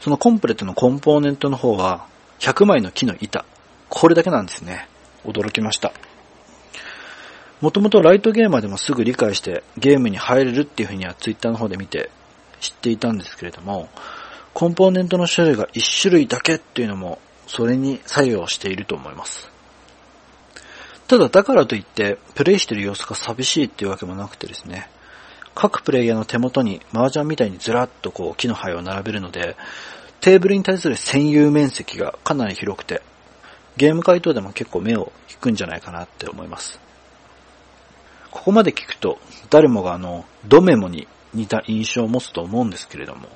[0.00, 2.06] そのコンプレットのコンポーネントの方は、
[2.40, 3.44] 100枚の木の板。
[3.88, 4.88] これだけなんですね。
[5.24, 5.92] 驚きました。
[7.60, 12.10] もともとライトゲーマーでもすぐ理解してゲームに入れるっていうふうにはツイッターの方で見て
[12.60, 13.88] 知っていたんですけれども、
[14.52, 19.53] コンポーネントの種類が1種類だけっていうのも、それに作用していると思います。
[21.06, 24.88] ただ、だからといって、プレイしてる様子が寂しいっていうわけもなくてですね、
[25.54, 29.56] 各プレイヤーの手元に麻雀みたいにずらっとこう木の灰を並べるので、
[30.20, 33.02] テーブルに対する占有面積がかなり広くて、
[33.76, 36.80] ゲーム回答でも結構目を引くんじゃないかなって思います。
[38.30, 39.18] ここまで聞くと、
[39.50, 43.28] 誰もがあの、ドメモに似た印象を持つと思うんですけれども、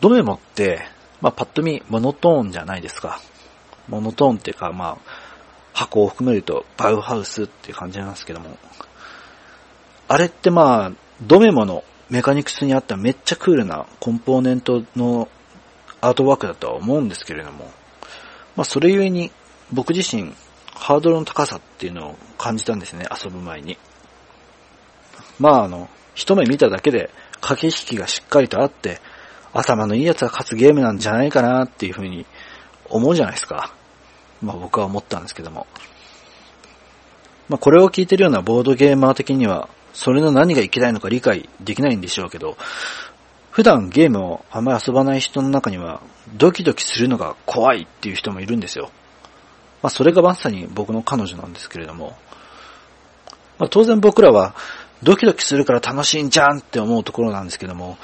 [0.00, 0.86] ドメモって、
[1.20, 3.20] まあ、パッと見、モノトーンじゃないですか。
[3.88, 5.27] モノトーンっていうか、まあ、
[5.78, 8.58] 箱を含めると、バウハウスっていう感じなんですけども。
[10.08, 15.28] あれってまあ、ドメモのメカニクスにあっためっちゃクールなコンポーネントの
[16.00, 17.70] アートワークだとは思うんですけれども、
[18.56, 19.30] まあそれゆえに
[19.72, 20.34] 僕自身
[20.74, 23.78] ハードルの高さっていうのを感じたんですね、遊ぶ前に。
[25.38, 27.10] まああの、一目見ただけで
[27.40, 29.00] 駆け引きがしっかりとあって、
[29.52, 32.26] 頭のいいやつが勝つゲームなんじゃないかなっていうふうに
[32.88, 33.74] 思うじゃないですか。
[34.42, 35.66] まあ僕は思ったんですけども。
[37.48, 42.56] まあこれを聞いてるようなボードゲーマー的には、それの何がいけないのか理解できないんでしょうけど、
[43.50, 46.00] 普段ゲームをあんまり遊ばない人の中には、
[46.36, 48.90] ドキドキするのが怖いっていう人もいるんですよ。
[49.82, 52.16] まあそれがまさに僕の彼女なんですけれども、
[53.58, 54.54] まあ当然僕らは
[55.02, 57.98] ドキドキするから楽しいんじゃんって思うところなんですけども、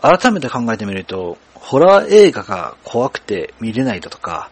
[0.00, 4.50] 改めて考えてみると、ホラー映画が怖くて見れないだとか、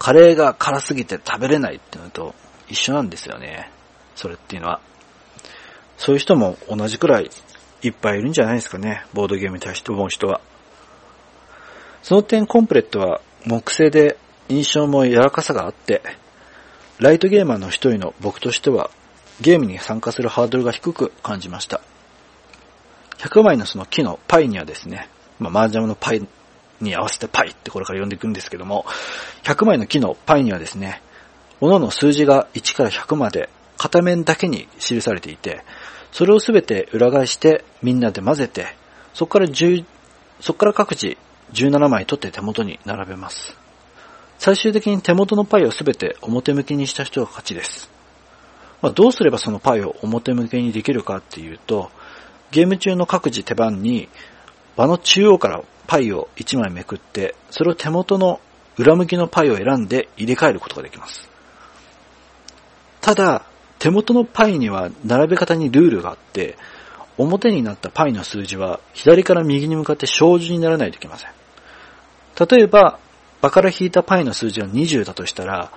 [0.00, 2.34] カレーが辛すぎて食べれないっていうのと
[2.68, 3.70] 一緒なんですよね。
[4.16, 4.80] それっていうのは。
[5.98, 7.30] そういう人も同じくらい
[7.82, 9.04] いっぱいいるんじゃないですかね。
[9.12, 10.40] ボードゲームに対して思う人は。
[12.02, 14.16] その点コンプレットは木製で
[14.48, 16.02] 印象も柔らかさがあって、
[16.98, 18.90] ライトゲーマーの一人の僕としては
[19.42, 21.82] ゲームに参加するハードルが低く感じました。
[23.18, 26.26] 100枚のその木のパイにはですね、まあ、麻雀のパイ
[26.80, 28.86] に合わせてパイってこれから呼んでいくんですけども、
[29.42, 31.02] 100枚の木のパイにはですね、
[31.60, 35.64] 各々数字が1から100まで片面だけに記されていて、
[36.12, 38.66] それをすべて裏返してみんなで混ぜて、
[39.14, 39.84] そこから10、
[40.40, 41.16] そこから各自
[41.52, 43.56] 17枚取って手元に並べます。
[44.38, 47.90] 最終的に手元のパイをすべて表向きにした人が勝ちです。
[48.80, 51.90] まあ、どうすればそのパイを表向きにできるかっていうと、
[52.50, 54.08] ゲーム中の各自手番に
[54.76, 58.40] 場の中央からパイを1枚めくって、それを手元の
[58.78, 61.28] 裏向きのパイを選んで入れ替えることができます。
[63.00, 63.42] ただ、
[63.80, 66.56] 手元のパイには並べ方にルールがあって、
[67.18, 71.30] 表になったパイの数字は左から右に向かって小字にならないといけません。
[72.48, 73.00] 例えば、
[73.40, 75.72] 場から引いたパイの数字が20だとしたら、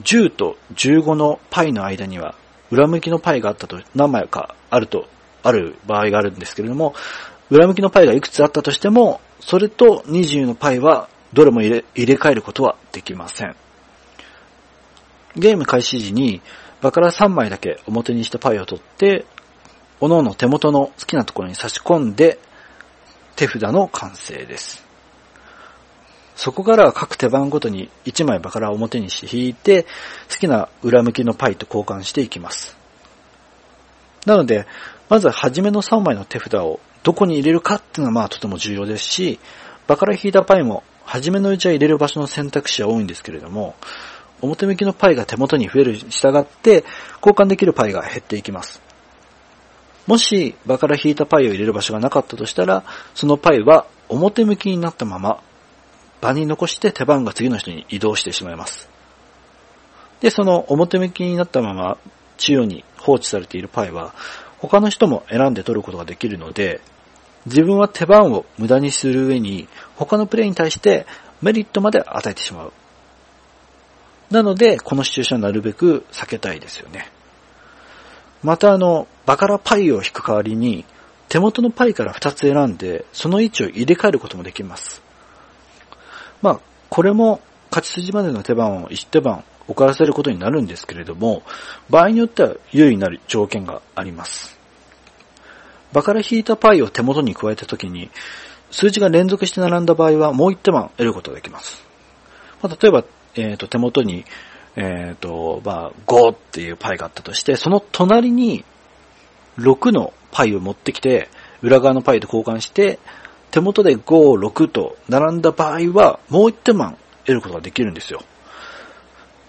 [0.00, 2.36] 10と15のパイの間には
[2.70, 5.08] 裏向きのパイがあったと、何枚かあると
[5.42, 6.94] ある場合があるんですけれども、
[7.50, 13.56] 裏向きのパイがいくつあったとしても、それと20のパイはどれも入れ入れ替えることはできません。
[15.36, 16.40] ゲーム開始時に
[16.80, 19.26] バカラ3枚だけ表にしたパイを取って、
[20.00, 22.38] 各々手元の好きなところに差し込んで
[23.34, 24.84] 手札の完成です。
[26.36, 29.84] そこから各手番ごとに1枚バカラ表にして引いて、
[30.30, 32.76] 好きな裏向きのパイと交換していきます。
[34.26, 34.66] なので、
[35.08, 39.38] まずは初めの3枚の手札をどこに入れるかっていうのはまあとても重要ですし、
[39.86, 43.76] バカラ引いたパイも初めのうちは入れる場所の選択肢は多いんですけれども、
[44.42, 46.84] 表向きのパイが手元に増えるに従って、
[47.24, 48.82] 交換できるパイが減っていきます。
[50.08, 52.82] もし、バカラ引いたパイを入れる場所がなかったとしたら、
[53.14, 55.40] そのパイは表向きになったまま、
[56.20, 58.90] 場に残して手番が次の人に移動してしまいます。
[60.20, 61.98] で、その表向きになったまま
[62.36, 64.12] 中央に放置されているパイは
[64.58, 66.80] 他の人も選んで取ることができるので、
[67.46, 71.06] 自分は手番を無駄にする上に他のプレイに対して
[71.40, 72.72] メリットまで与えてしまう。
[74.30, 77.10] なので、このシチュエーションはなるべく避けたいですよね。
[78.42, 80.84] またあの、バカラパイを引く代わりに、
[81.28, 85.02] 手元のパイから2つ選んで、その位置を入れ替えることもできます。
[86.42, 87.40] まあ、これも
[87.70, 91.42] 勝ち筋までの手番を1手番送らせることになるんですけれども、
[91.90, 94.55] 場合によっては優位になる条件があります。
[95.92, 98.10] 場から引いたパイを手元に加えたときに、
[98.70, 101.84] 数字が連続して並んだ場合はもう1手番得ることができます。
[102.62, 104.24] まあ、例えば、えっ、ー、と、手元に、
[104.76, 108.64] えっ、ー、と、まあ、5っていうパイがあったとして、その隣に
[109.58, 111.28] 6のパイを持ってきて、
[111.62, 112.98] 裏側のパイと交換して、
[113.50, 114.00] 手元で5、
[114.46, 118.22] 6と並んだ場合は、もう1手間得ることができるんですよ。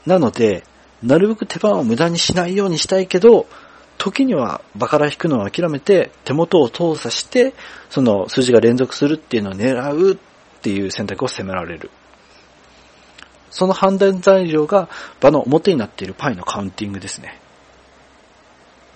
[0.06, 0.64] なので、
[1.04, 3.48] なるべく手番を無駄にしないようにしたいけど、
[3.98, 7.54] 時には場から引くのを諦めて、手元を操作して、
[7.89, 10.18] その数字が連続するっていうのを狙うっ
[10.62, 11.89] ていう選択を迫られる。
[13.50, 14.88] その判断材料が
[15.20, 17.39] 場の表になっているパイのカウンティングですね。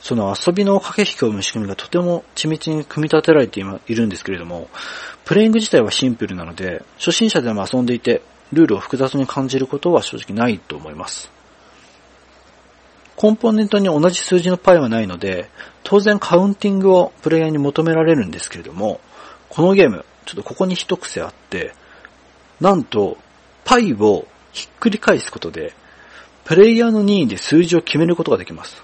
[0.02, 4.68] その遊びの駆け引きを生む仕組みがとても緻密に組み立てられているんですけれども、
[5.26, 8.22] プレイング自体はシンプルなので、初心者でも遊んでいて、
[8.52, 11.32] ルールを複雑に感じることは正直ないと思います。
[13.22, 15.48] コンポーネントに同じ数字のパイはないので、
[15.84, 19.00] 当然カウンティングをプレイヤーに求められるんですけれども、
[19.48, 21.76] このゲーム、ちょっとここに一癖あって、
[22.60, 23.20] なんと、
[23.64, 25.76] パイをひっくり返すことで、
[26.46, 28.82] プレイヤーの任意で数字を決めることができます。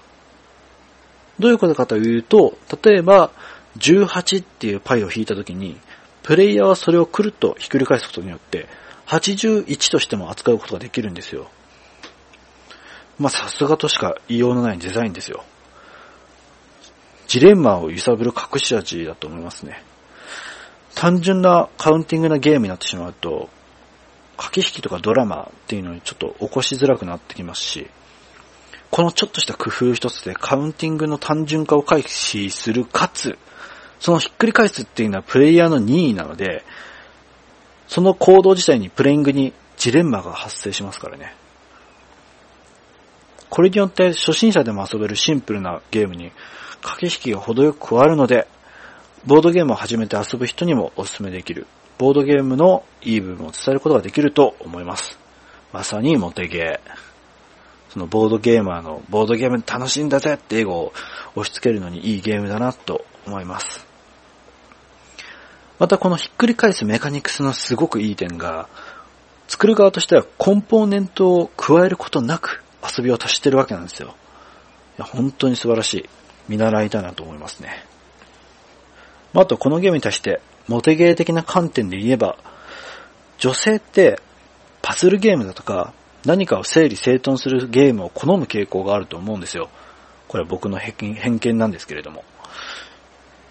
[1.40, 3.32] どういうことかというと、例えば、
[3.78, 5.80] 18っていうパイを引いたときに、
[6.22, 8.68] プレイヤーはそれをくるっとひっくり返すことによって、
[9.08, 11.50] 81としても扱うことができるんですよ。
[13.18, 15.44] まあ、さすがとしか言いようのないデザインですよ。
[17.26, 19.82] ジレンマを揺さぶる隠し味だと思いますね。
[20.94, 23.50] 単純なカウンティングなゲームになってしまうと、
[24.36, 27.88] 駆け引きとかドラマっていうのにちょっと起こしづらくなってきますし、
[28.90, 33.36] このちょっとした工夫一つでカウンティングの単純化を回避するかつ、
[34.00, 36.64] そのひっくり返すっていうのはプレイヤーの任意なので、
[37.88, 41.34] その行動自体にプレイングにジレンマが発生しますからね。
[43.50, 46.32] これによって初心者でも遊べるシンプルなゲームに
[46.82, 48.46] 駆け引きが程よく加わるので、
[49.26, 51.66] ボードゲームを始めて遊ぶ人にもお勧めできる、
[51.98, 55.18] ボードゲームのいい部分を伝えることができると思います。
[55.72, 56.80] まさにモテゲー。
[57.90, 60.92] そのボードゲーマーのボードゲーム楽しんだぜって英語を
[61.34, 63.86] 押し付けるのにいいゲームだなと思います。
[65.78, 68.68] またこのひっくり返すメカニクスのすごくいい点が、
[69.46, 74.14] 作る側としてはコンポーネントを加えることなく遊びを足してるわけなんですよ。
[74.98, 76.08] いや、本当に素晴らしい。
[76.48, 77.84] 見習いたいなと思いますね。
[79.32, 82.36] まあとこのゲームに対して、モテゲー的な観点で言えば、
[83.38, 84.20] 女性って
[84.82, 85.92] パズルゲームだとか
[86.24, 89.70] 何かを整理整頓するゲームを好む傾向があると思うんですよ。
[90.26, 92.24] これは僕の偏見なんですけれども。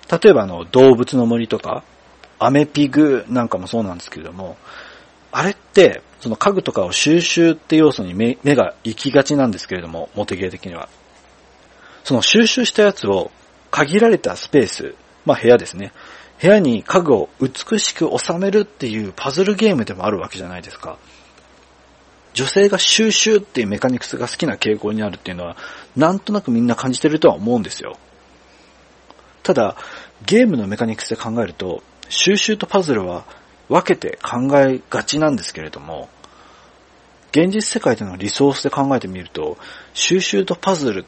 [0.10, 1.84] 例えばあの動物の森とか
[2.40, 4.58] アメピグなんかもそうなんですけれども、
[5.38, 10.90] あれって、その家具とかを収集って要素に目が行きがちなんですけれども、モテゲー的には。
[12.04, 13.30] その収集したやつを
[13.70, 15.94] 限られたスペース、まあ部屋ですね。
[16.42, 20.98] 部屋に家具を美しく収めるっていうパズルゲームでもあるわけじゃないですか。
[22.34, 25.56] 女性が収集っていうメカニクスが好きな傾向にあるっていうのは、
[25.96, 27.96] なんとなくみんな感じてるとは思うんですよ。
[29.44, 29.76] ただ、
[30.26, 33.26] ゲームのメカニクスで考えると、収集とパズルは
[33.70, 36.10] 分けて考えがちなんですけれども、
[37.32, 39.58] 現実世界でのリソースで考えてみると、
[39.94, 41.06] 収集とパズルっ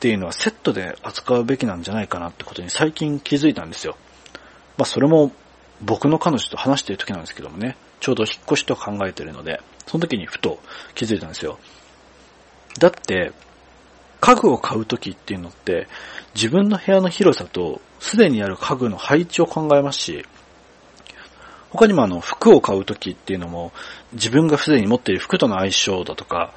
[0.00, 3.96] ていうのはセットで扱うべきなんじゃないかなってことに最近気づいたんですよ。
[4.76, 5.32] まあそれも
[5.80, 10.58] 僕の彼女と話してる時なんですけどもね、ちょうど引っ越しと考えてるので、その時にふと
[10.94, 11.58] 気づいたんですよ。
[12.78, 13.32] だって、
[14.20, 15.86] 家具を買う時っていうのって、
[16.34, 20.26] 自分の部屋の広さと、すでにある家具の配置を考えますし、
[21.74, 23.72] 他にもあの、服を買う時っていうのも、
[24.12, 26.54] 自分がすでに持っている服との相性だとか、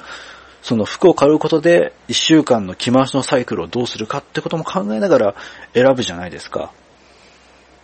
[0.62, 5.36] その服を買うことで、一週間の着回しのサイクルをどうするかってことも考えながら
[5.74, 6.72] 選ぶじゃないですか。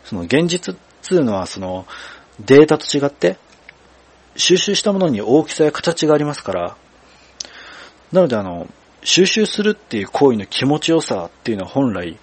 [0.04, 1.88] その現実っていうのはその
[2.40, 3.38] データと違って、
[4.36, 6.78] 収集したものに大きさや形がありますから、
[8.12, 8.68] なのであの、
[9.04, 12.20] 収集するっていう行為の気持ちよさっていうのは本来、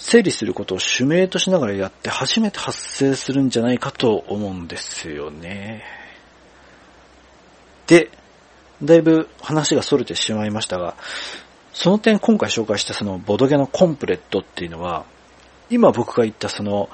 [0.00, 5.84] 整理することを主命としながらやって初めて発生するんじゃないかと思うんですよね。
[7.86, 8.10] で、
[8.82, 10.96] だいぶ話が逸れてしまいましたが、
[11.74, 15.04] その点今回紹介したそのボドゲのコンプレットっていうのは、
[15.68, 16.88] 今僕が言ったその、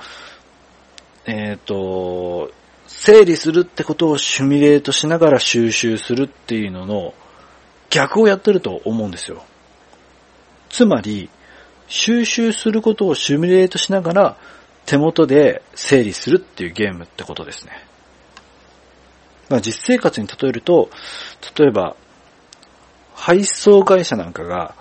[1.27, 2.51] えっ、ー、と、
[2.89, 7.15] 整理するってことをシュミレートしながら収集するっていうのの
[7.89, 9.45] 逆をやってると思うんですよ。
[10.71, 11.31] つまり、
[11.89, 14.37] 収集することをシミュレートしながら
[14.87, 17.73] 手元で整理するっていうゲームってことですね。
[19.49, 20.91] まあ、実生活に例えると、
[21.57, 21.97] 例えば、
[23.15, 24.75] 配送会社なんかが、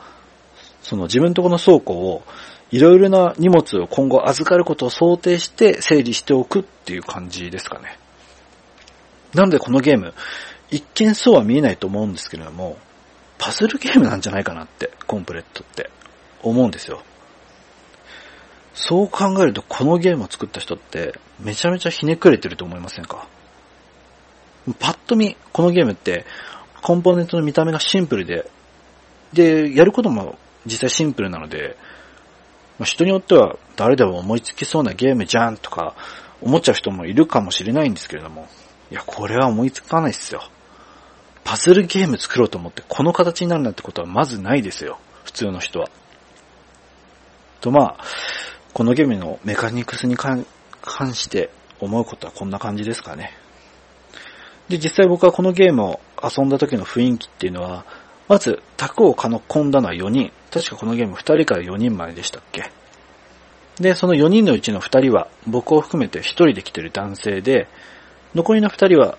[0.81, 2.23] その自分とこの倉庫を
[2.71, 7.97] いろいろな荷物を今後預かることを想定して整理しておくっていう感じですかね。
[9.33, 10.13] なのでこのゲーム、
[10.69, 12.77] 一見そうは見えないと思うんですけれども、
[13.37, 15.89] パズルゲームなんじゃないかなって、コンプレットって
[16.49, 17.03] 思うんですよ。
[18.73, 23.27] そう考えるとこのゲームを作った人ってめちゃめちゃひねくれてると思いませんか？
[24.79, 26.25] パッと見、このゲームって
[26.81, 28.49] コンポーネントの見た目がシンプルで、
[29.33, 31.77] で、やることも実際シンプルなので、
[32.79, 35.95] ま、人によっては誰でも思いつきそうなゲームじゃんとか
[36.41, 38.47] 思っちゃう人もいるかもしれないんですけれども、
[38.91, 40.41] いや、これは思いつかないっすよ。
[41.43, 44.99] パズルゲーム作ろうと思ってこの形になるなんてことはまずないですよ。
[45.23, 45.89] 普通の人は。
[47.61, 48.03] とまあ、
[48.73, 50.45] このゲームのメカニクスに関
[51.13, 51.49] して
[51.79, 53.31] 思うことはこんな感じですかね。
[54.69, 57.85] で、実際僕はこのゲームを遊んだ時の雰囲気っていうのは、
[58.27, 60.31] まず、卓を込んだのは4人。
[60.51, 62.71] 確かこのゲーム2人から4人まででしたっけ
[63.79, 67.67] で、その4人のうちの2人は、僕を含めて1人で来てる男性で、
[68.33, 69.17] 残りの2人は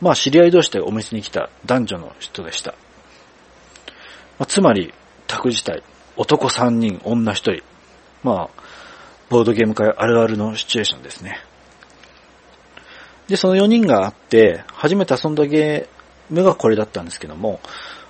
[0.00, 2.72] まあ知り合い同士でお店に来た男女の人でした。
[4.38, 4.92] まあ、つまり、
[5.26, 5.82] 宅自体、
[6.16, 7.62] 男3人、女1人。
[8.22, 8.62] まあ、
[9.28, 11.40] ボードゲーム界あるあるのシチュエーションですね。
[13.28, 17.60] で、その4人があって、初めて遊んだゲームがこれだったんですけども、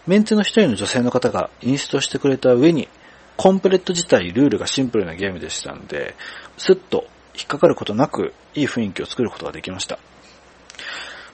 [0.07, 2.89] メンツの1人の女性の方がインストしてくれた上に、
[3.37, 6.15] コンプレット自体ルールがシンプルなゲームでしたんで、
[6.57, 9.99] スッと引っかかることなく、いい雰囲気を作ることができました。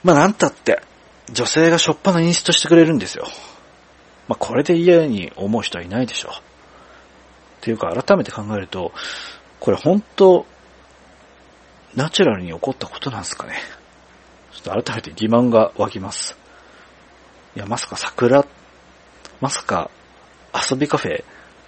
[0.02, 0.82] まあなんたって、
[1.32, 3.26] 女性がしょっぱなインストしてくれるんですよ。
[4.28, 6.49] まあこれで嫌に思う人はいないでしょう。
[7.60, 8.92] っていうか改めて考えると、
[9.60, 10.46] これ本当、
[11.94, 13.54] ナチュラルに起こったことなんですかね。
[14.52, 16.38] ちょっと改めて疑問が湧きます。
[17.54, 18.46] いや、まさか桜、
[19.42, 19.90] まさか
[20.54, 21.24] 遊びカフェ、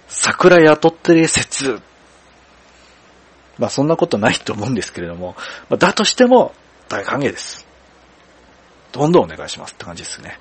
[0.07, 1.79] 桜雇ってる説。
[3.59, 5.35] まあそんなことないと思うんですけれども、
[5.69, 6.53] まあ、だとしても
[6.89, 7.67] 大歓迎です。
[8.91, 10.39] どんどんお願いしますって感じですね。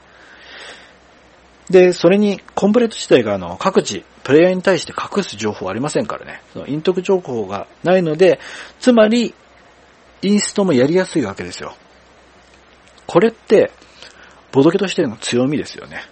[1.73, 6.43] で、それに、コンプレート自体があの、各自、プレイヤーに対して隠す情報はありませんからね。
[6.53, 8.39] その、陰徳情報がないので、
[8.79, 9.35] つまり、
[10.21, 11.75] インストもやりやすいわけですよ。
[13.07, 13.73] これって、
[14.53, 16.05] ボドゲとしての強みですよね。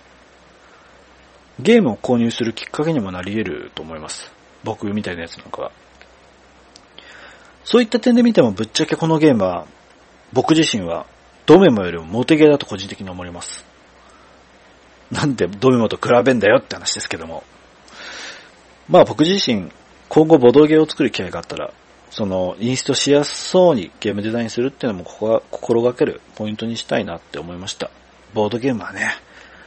[1.60, 4.32] ゲームを購入するきっかけにもなり得ると思います。
[4.64, 5.72] 僕みたいなやつなんかは。
[7.64, 9.66] そういった点で見てもぶっちゃけこのゲームは、
[10.32, 11.06] 僕自身は
[11.44, 13.69] ドメモよりもモテゲーだと個人的に思います。
[15.10, 17.42] なんでドメモと比べんだよって話ですけども。
[18.88, 19.70] まあ僕自身、
[20.08, 21.72] 今後ボドゲーを作る機会があったら、
[22.10, 27.90] その、インストしやすそうにゲームデザインするっていうのもここは心がけるポイントにしたいなって思いました。
[28.34, 29.12] ボードゲームはね、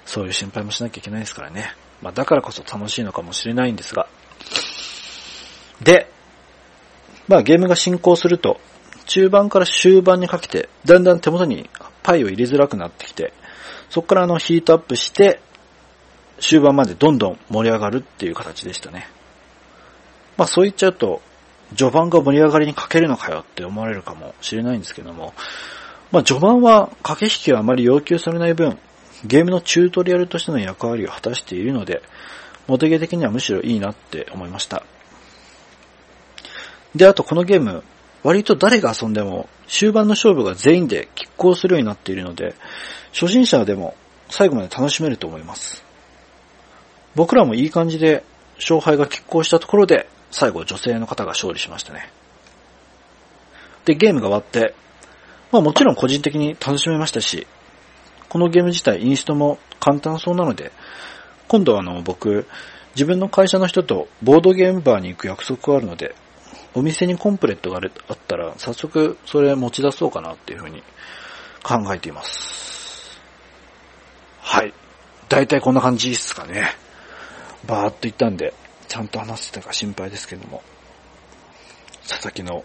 [0.05, 1.73] そういう心配もしなきゃいけないですからね。
[2.01, 4.07] まあだからこそ楽しいのかもしれないんですが。
[5.81, 6.09] で、
[7.29, 8.59] まあゲームが進行すると、
[9.05, 11.69] 中盤から終盤にかけて、だんだん手元に
[12.03, 13.33] パイを入れづらくなってきて、
[13.93, 15.39] そこからあのヒートアップして、
[16.39, 19.07] 終盤までどんどん盛り上がるっていう形でしたね。
[20.35, 21.21] まあそう言っちゃうと、
[21.75, 25.35] 序盤が盛り上がりに欠けるのかよって思われるかもしれないんですけども、
[26.11, 28.79] まあ序盤は駆け引きはあまり要求されない分、
[29.25, 32.01] ゲームのチュートリアルとしての役割を果たしているので、
[32.65, 34.81] モテゲ的にはむしろいいなって思いました。
[36.95, 37.83] で、あとこのゲーム、
[38.23, 42.55] 割と誰が遊んでも終盤の勝負が全員で拮抗するようになっているので、
[43.11, 43.95] 初心者でも
[44.29, 45.83] 最後まで楽しめると思います。
[47.15, 48.23] 僕らもいい感じで
[48.57, 52.09] 勝敗が拮抗したところで最後女性の方が勝利しましたね。
[53.85, 54.73] で、ゲームが終わって、
[55.51, 57.45] まあもちろん個人的に楽しめましたし、
[58.29, 60.71] このゲーム自体インストも簡単そうなので、
[61.47, 62.47] 今度はあの僕、
[62.95, 66.15] 自分の会社の人とボードゲームバーに行く約束があるので、
[66.75, 70.81] お店にコンプレットがあったら、早速それ持ち出そうかなっていうふうに
[71.63, 73.19] 考えています。
[74.41, 74.73] はい。
[75.29, 76.71] だいたいこんな感じですかね。
[77.65, 78.53] バーっと言ったんで、
[78.87, 80.61] ちゃんと話してたか心配ですけども。
[82.07, 82.63] 佐々木の、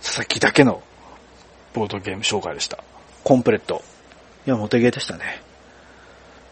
[0.00, 0.82] 佐々木だけの
[1.74, 2.82] ボードゲーム紹介でした。
[3.24, 3.82] コンプレット。
[4.46, 5.42] いや、モテゲーでしたね。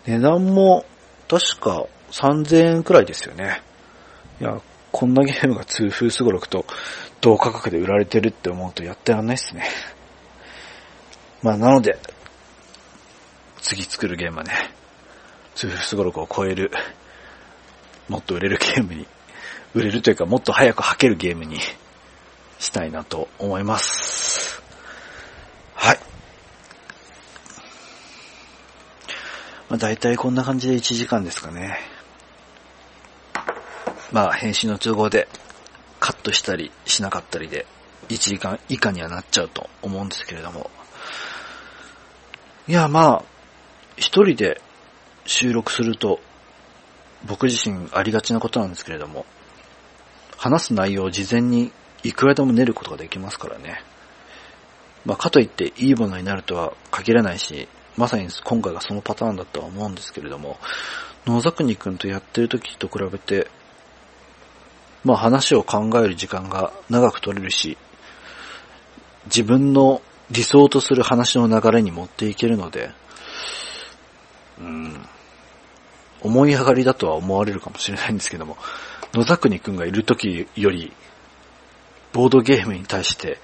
[0.06, 0.84] 値段も、
[1.28, 3.62] 確か3000円くらいですよね。
[4.40, 4.60] いや、
[4.96, 6.64] こんなゲームが通風すごろくと
[7.20, 9.68] 同価格で売られてるって思うとやってらんないっすね。
[11.42, 11.98] まあなので、
[13.60, 14.54] 次作るゲームはね、
[15.54, 16.70] 通風すごろくを超える、
[18.08, 19.06] もっと売れるゲームに、
[19.74, 21.58] 売れるというかもっと早く履けるゲームに
[22.58, 24.62] したいなと思います。
[25.74, 25.98] はい。
[29.68, 31.95] まあ大体こんな感じで1時間ですかね。
[34.12, 35.28] まあ編集の都合で
[36.00, 37.66] カットしたりしなかったりで
[38.08, 40.70] 1時間以下にはなっちゃうと思うんですけれども。
[42.68, 43.24] いやまあ、
[43.96, 44.60] 一人で
[45.24, 46.18] 収録すると
[47.24, 49.24] 僕自身ありがちなことなんですけれども、
[50.36, 53.82] 話す内容を事前にいくらでも練ることができますからね。
[55.04, 60.58] まあ、かといっていいものになるとは限らないし、まさに今回がそのパターンだとは思うんですけれども、
[61.24, 63.48] 野崎く君とやってる時と比べて、
[65.06, 67.78] まあ話を考える時間が長く取れるし、
[69.26, 70.02] 自分の
[70.32, 72.90] 理想とする話の流れに持っていけるので、
[74.58, 75.06] うん、
[76.22, 78.56] 思い上がりだとは思われるかもしれないんですけども、
[79.14, 80.92] 野崎くんがいる時より、
[82.12, 83.38] ボードゲームに対して、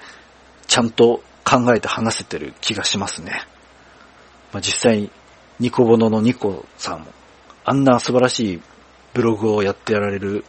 [0.67, 3.47] ちゃんと考えて話せてる気がしますね。
[4.51, 5.09] まあ、実際、
[5.61, 7.05] ニコボノのニコさんも、
[7.63, 8.61] あんな素晴らしい
[9.13, 10.43] ブログをやってやられる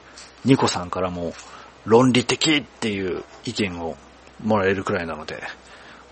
[0.45, 1.33] ニコさんからも
[1.85, 3.97] 論理的っていう意見を
[4.43, 5.43] もらえるくらいなので、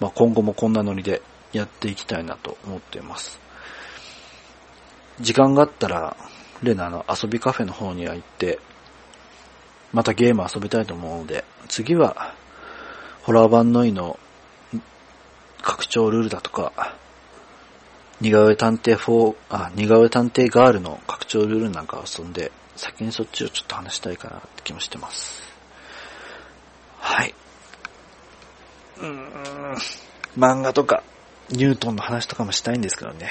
[0.00, 1.22] まあ、今後もこんなノリで
[1.52, 3.40] やっていきたいなと思っています。
[5.20, 6.16] 時間があったら、
[6.62, 8.58] レナの遊びカフェの方には行って、
[9.92, 12.34] またゲーム遊びたいと思うので、次は、
[13.22, 14.18] ホラー版のイの
[15.60, 16.96] 拡張ルールだとか、
[18.20, 25.42] 似顔絵探偵4、あ、似顔絵探偵ガールの拡張ルールなんか遊んで、先にそっちをちょっと話したいかなって気もしてます。
[26.98, 27.34] はい。
[28.98, 29.76] うーん、
[30.36, 31.02] 漫画とか、
[31.50, 33.30] ニュートンの話とかもしたいんですけどね。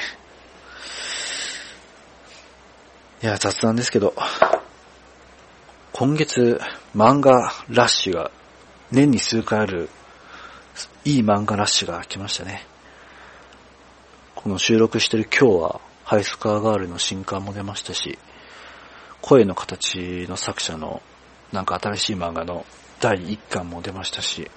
[3.24, 4.14] いや、雑談ですけど、
[5.94, 6.60] 今月、
[6.96, 8.32] 漫画ラッシュが、
[8.92, 9.90] 年に数回ある、
[11.06, 12.66] いい漫画ラッシュが来ましたね。
[14.36, 18.18] この収録してる今日は、ハイスカーガールの新刊も出ましたし、
[19.22, 21.02] 声の形の作者の
[21.52, 22.66] なんか新しい漫画の
[23.00, 24.50] 第1巻も出ましたし、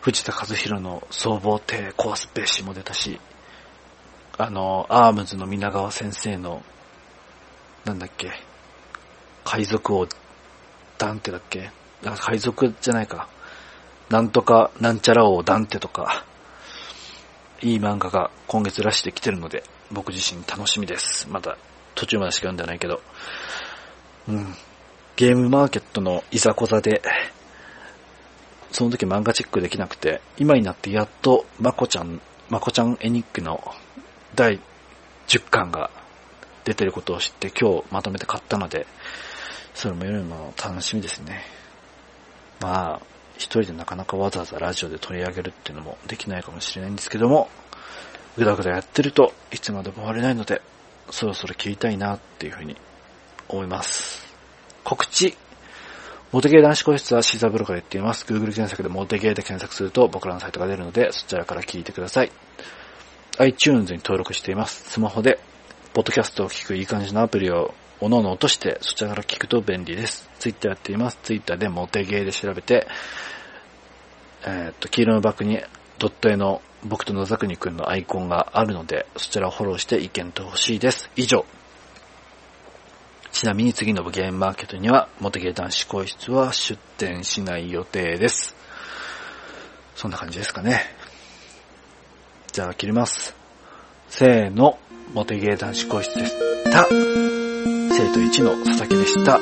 [0.00, 3.20] 藤田和弘の総合艇壊すべしも出たし、
[4.38, 6.62] あの、アームズの皆川先生の、
[7.84, 8.30] なんだっけ、
[9.44, 10.06] 海賊王、
[10.98, 11.70] ダンテだっけ
[12.04, 13.28] 海賊じゃないか。
[14.10, 16.24] なんとか、なんちゃら王ダンテとか、
[17.62, 21.28] いい漫画が今月らしてきてるので、僕自身楽しみです。
[21.28, 21.56] まだ
[21.96, 23.02] 途中までしか読んでないけど。
[24.28, 24.54] うん。
[25.16, 27.02] ゲームマーケットのいざこざで、
[28.70, 32.20] その時漫画チェックできなくて、今になってやっとまこちゃん、
[32.50, 33.74] まこちゃんエニックの
[34.34, 34.60] 第
[35.26, 35.90] 10巻が
[36.64, 38.86] 出てることを知って今日まとめて買ったので、
[39.74, 41.42] それも読むの楽しみですね。
[42.60, 43.00] まあ、
[43.36, 47.48] 一人でなかなかわざわざラジオで取り上げるっていうのもできないかもしれないんですけども、
[48.36, 50.60] ぐだぐだやってるといつまでも終われないので、
[51.10, 52.76] そろそろ切りたいなっていうふうに
[53.48, 54.26] 思います。
[54.84, 55.36] 告知。
[56.32, 58.24] モテゲー男子個室はシーザーブログで言っています。
[58.24, 62.32] Google 検索でモテゲーで検索すると僕らのサイトが出るので、そちらから聞いてください。
[63.38, 64.90] iTunes に登録しています。
[64.90, 65.38] スマホで、
[65.94, 70.28] ポッドキャストを聞くいい感じのアプリをおのおの落として、そちらから聞くと便利です。
[70.38, 71.18] Twitter やっています。
[71.22, 72.86] Twitter でモテゲーで調べて、
[74.44, 75.60] えー、っと、黄色のバックに
[75.98, 81.10] ドット絵の僕と野崎くんのアイコンがあるので、そちらをフォローして意見と欲しいです。
[81.16, 81.44] 以上。
[83.32, 88.54] ちなみに次のゲームマーケットには、モテゲー男子更衣室は出店しない予定です。
[89.94, 90.82] そんな感じですかね。
[92.52, 93.34] じゃあ切ります。
[94.08, 94.78] せーの、
[95.12, 96.84] モテゲー男子更衣室でした。
[96.84, 99.38] 生徒1の佐々木でした。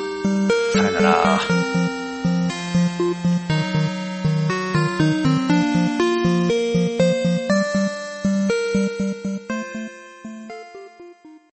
[0.73, 1.84] さよなら。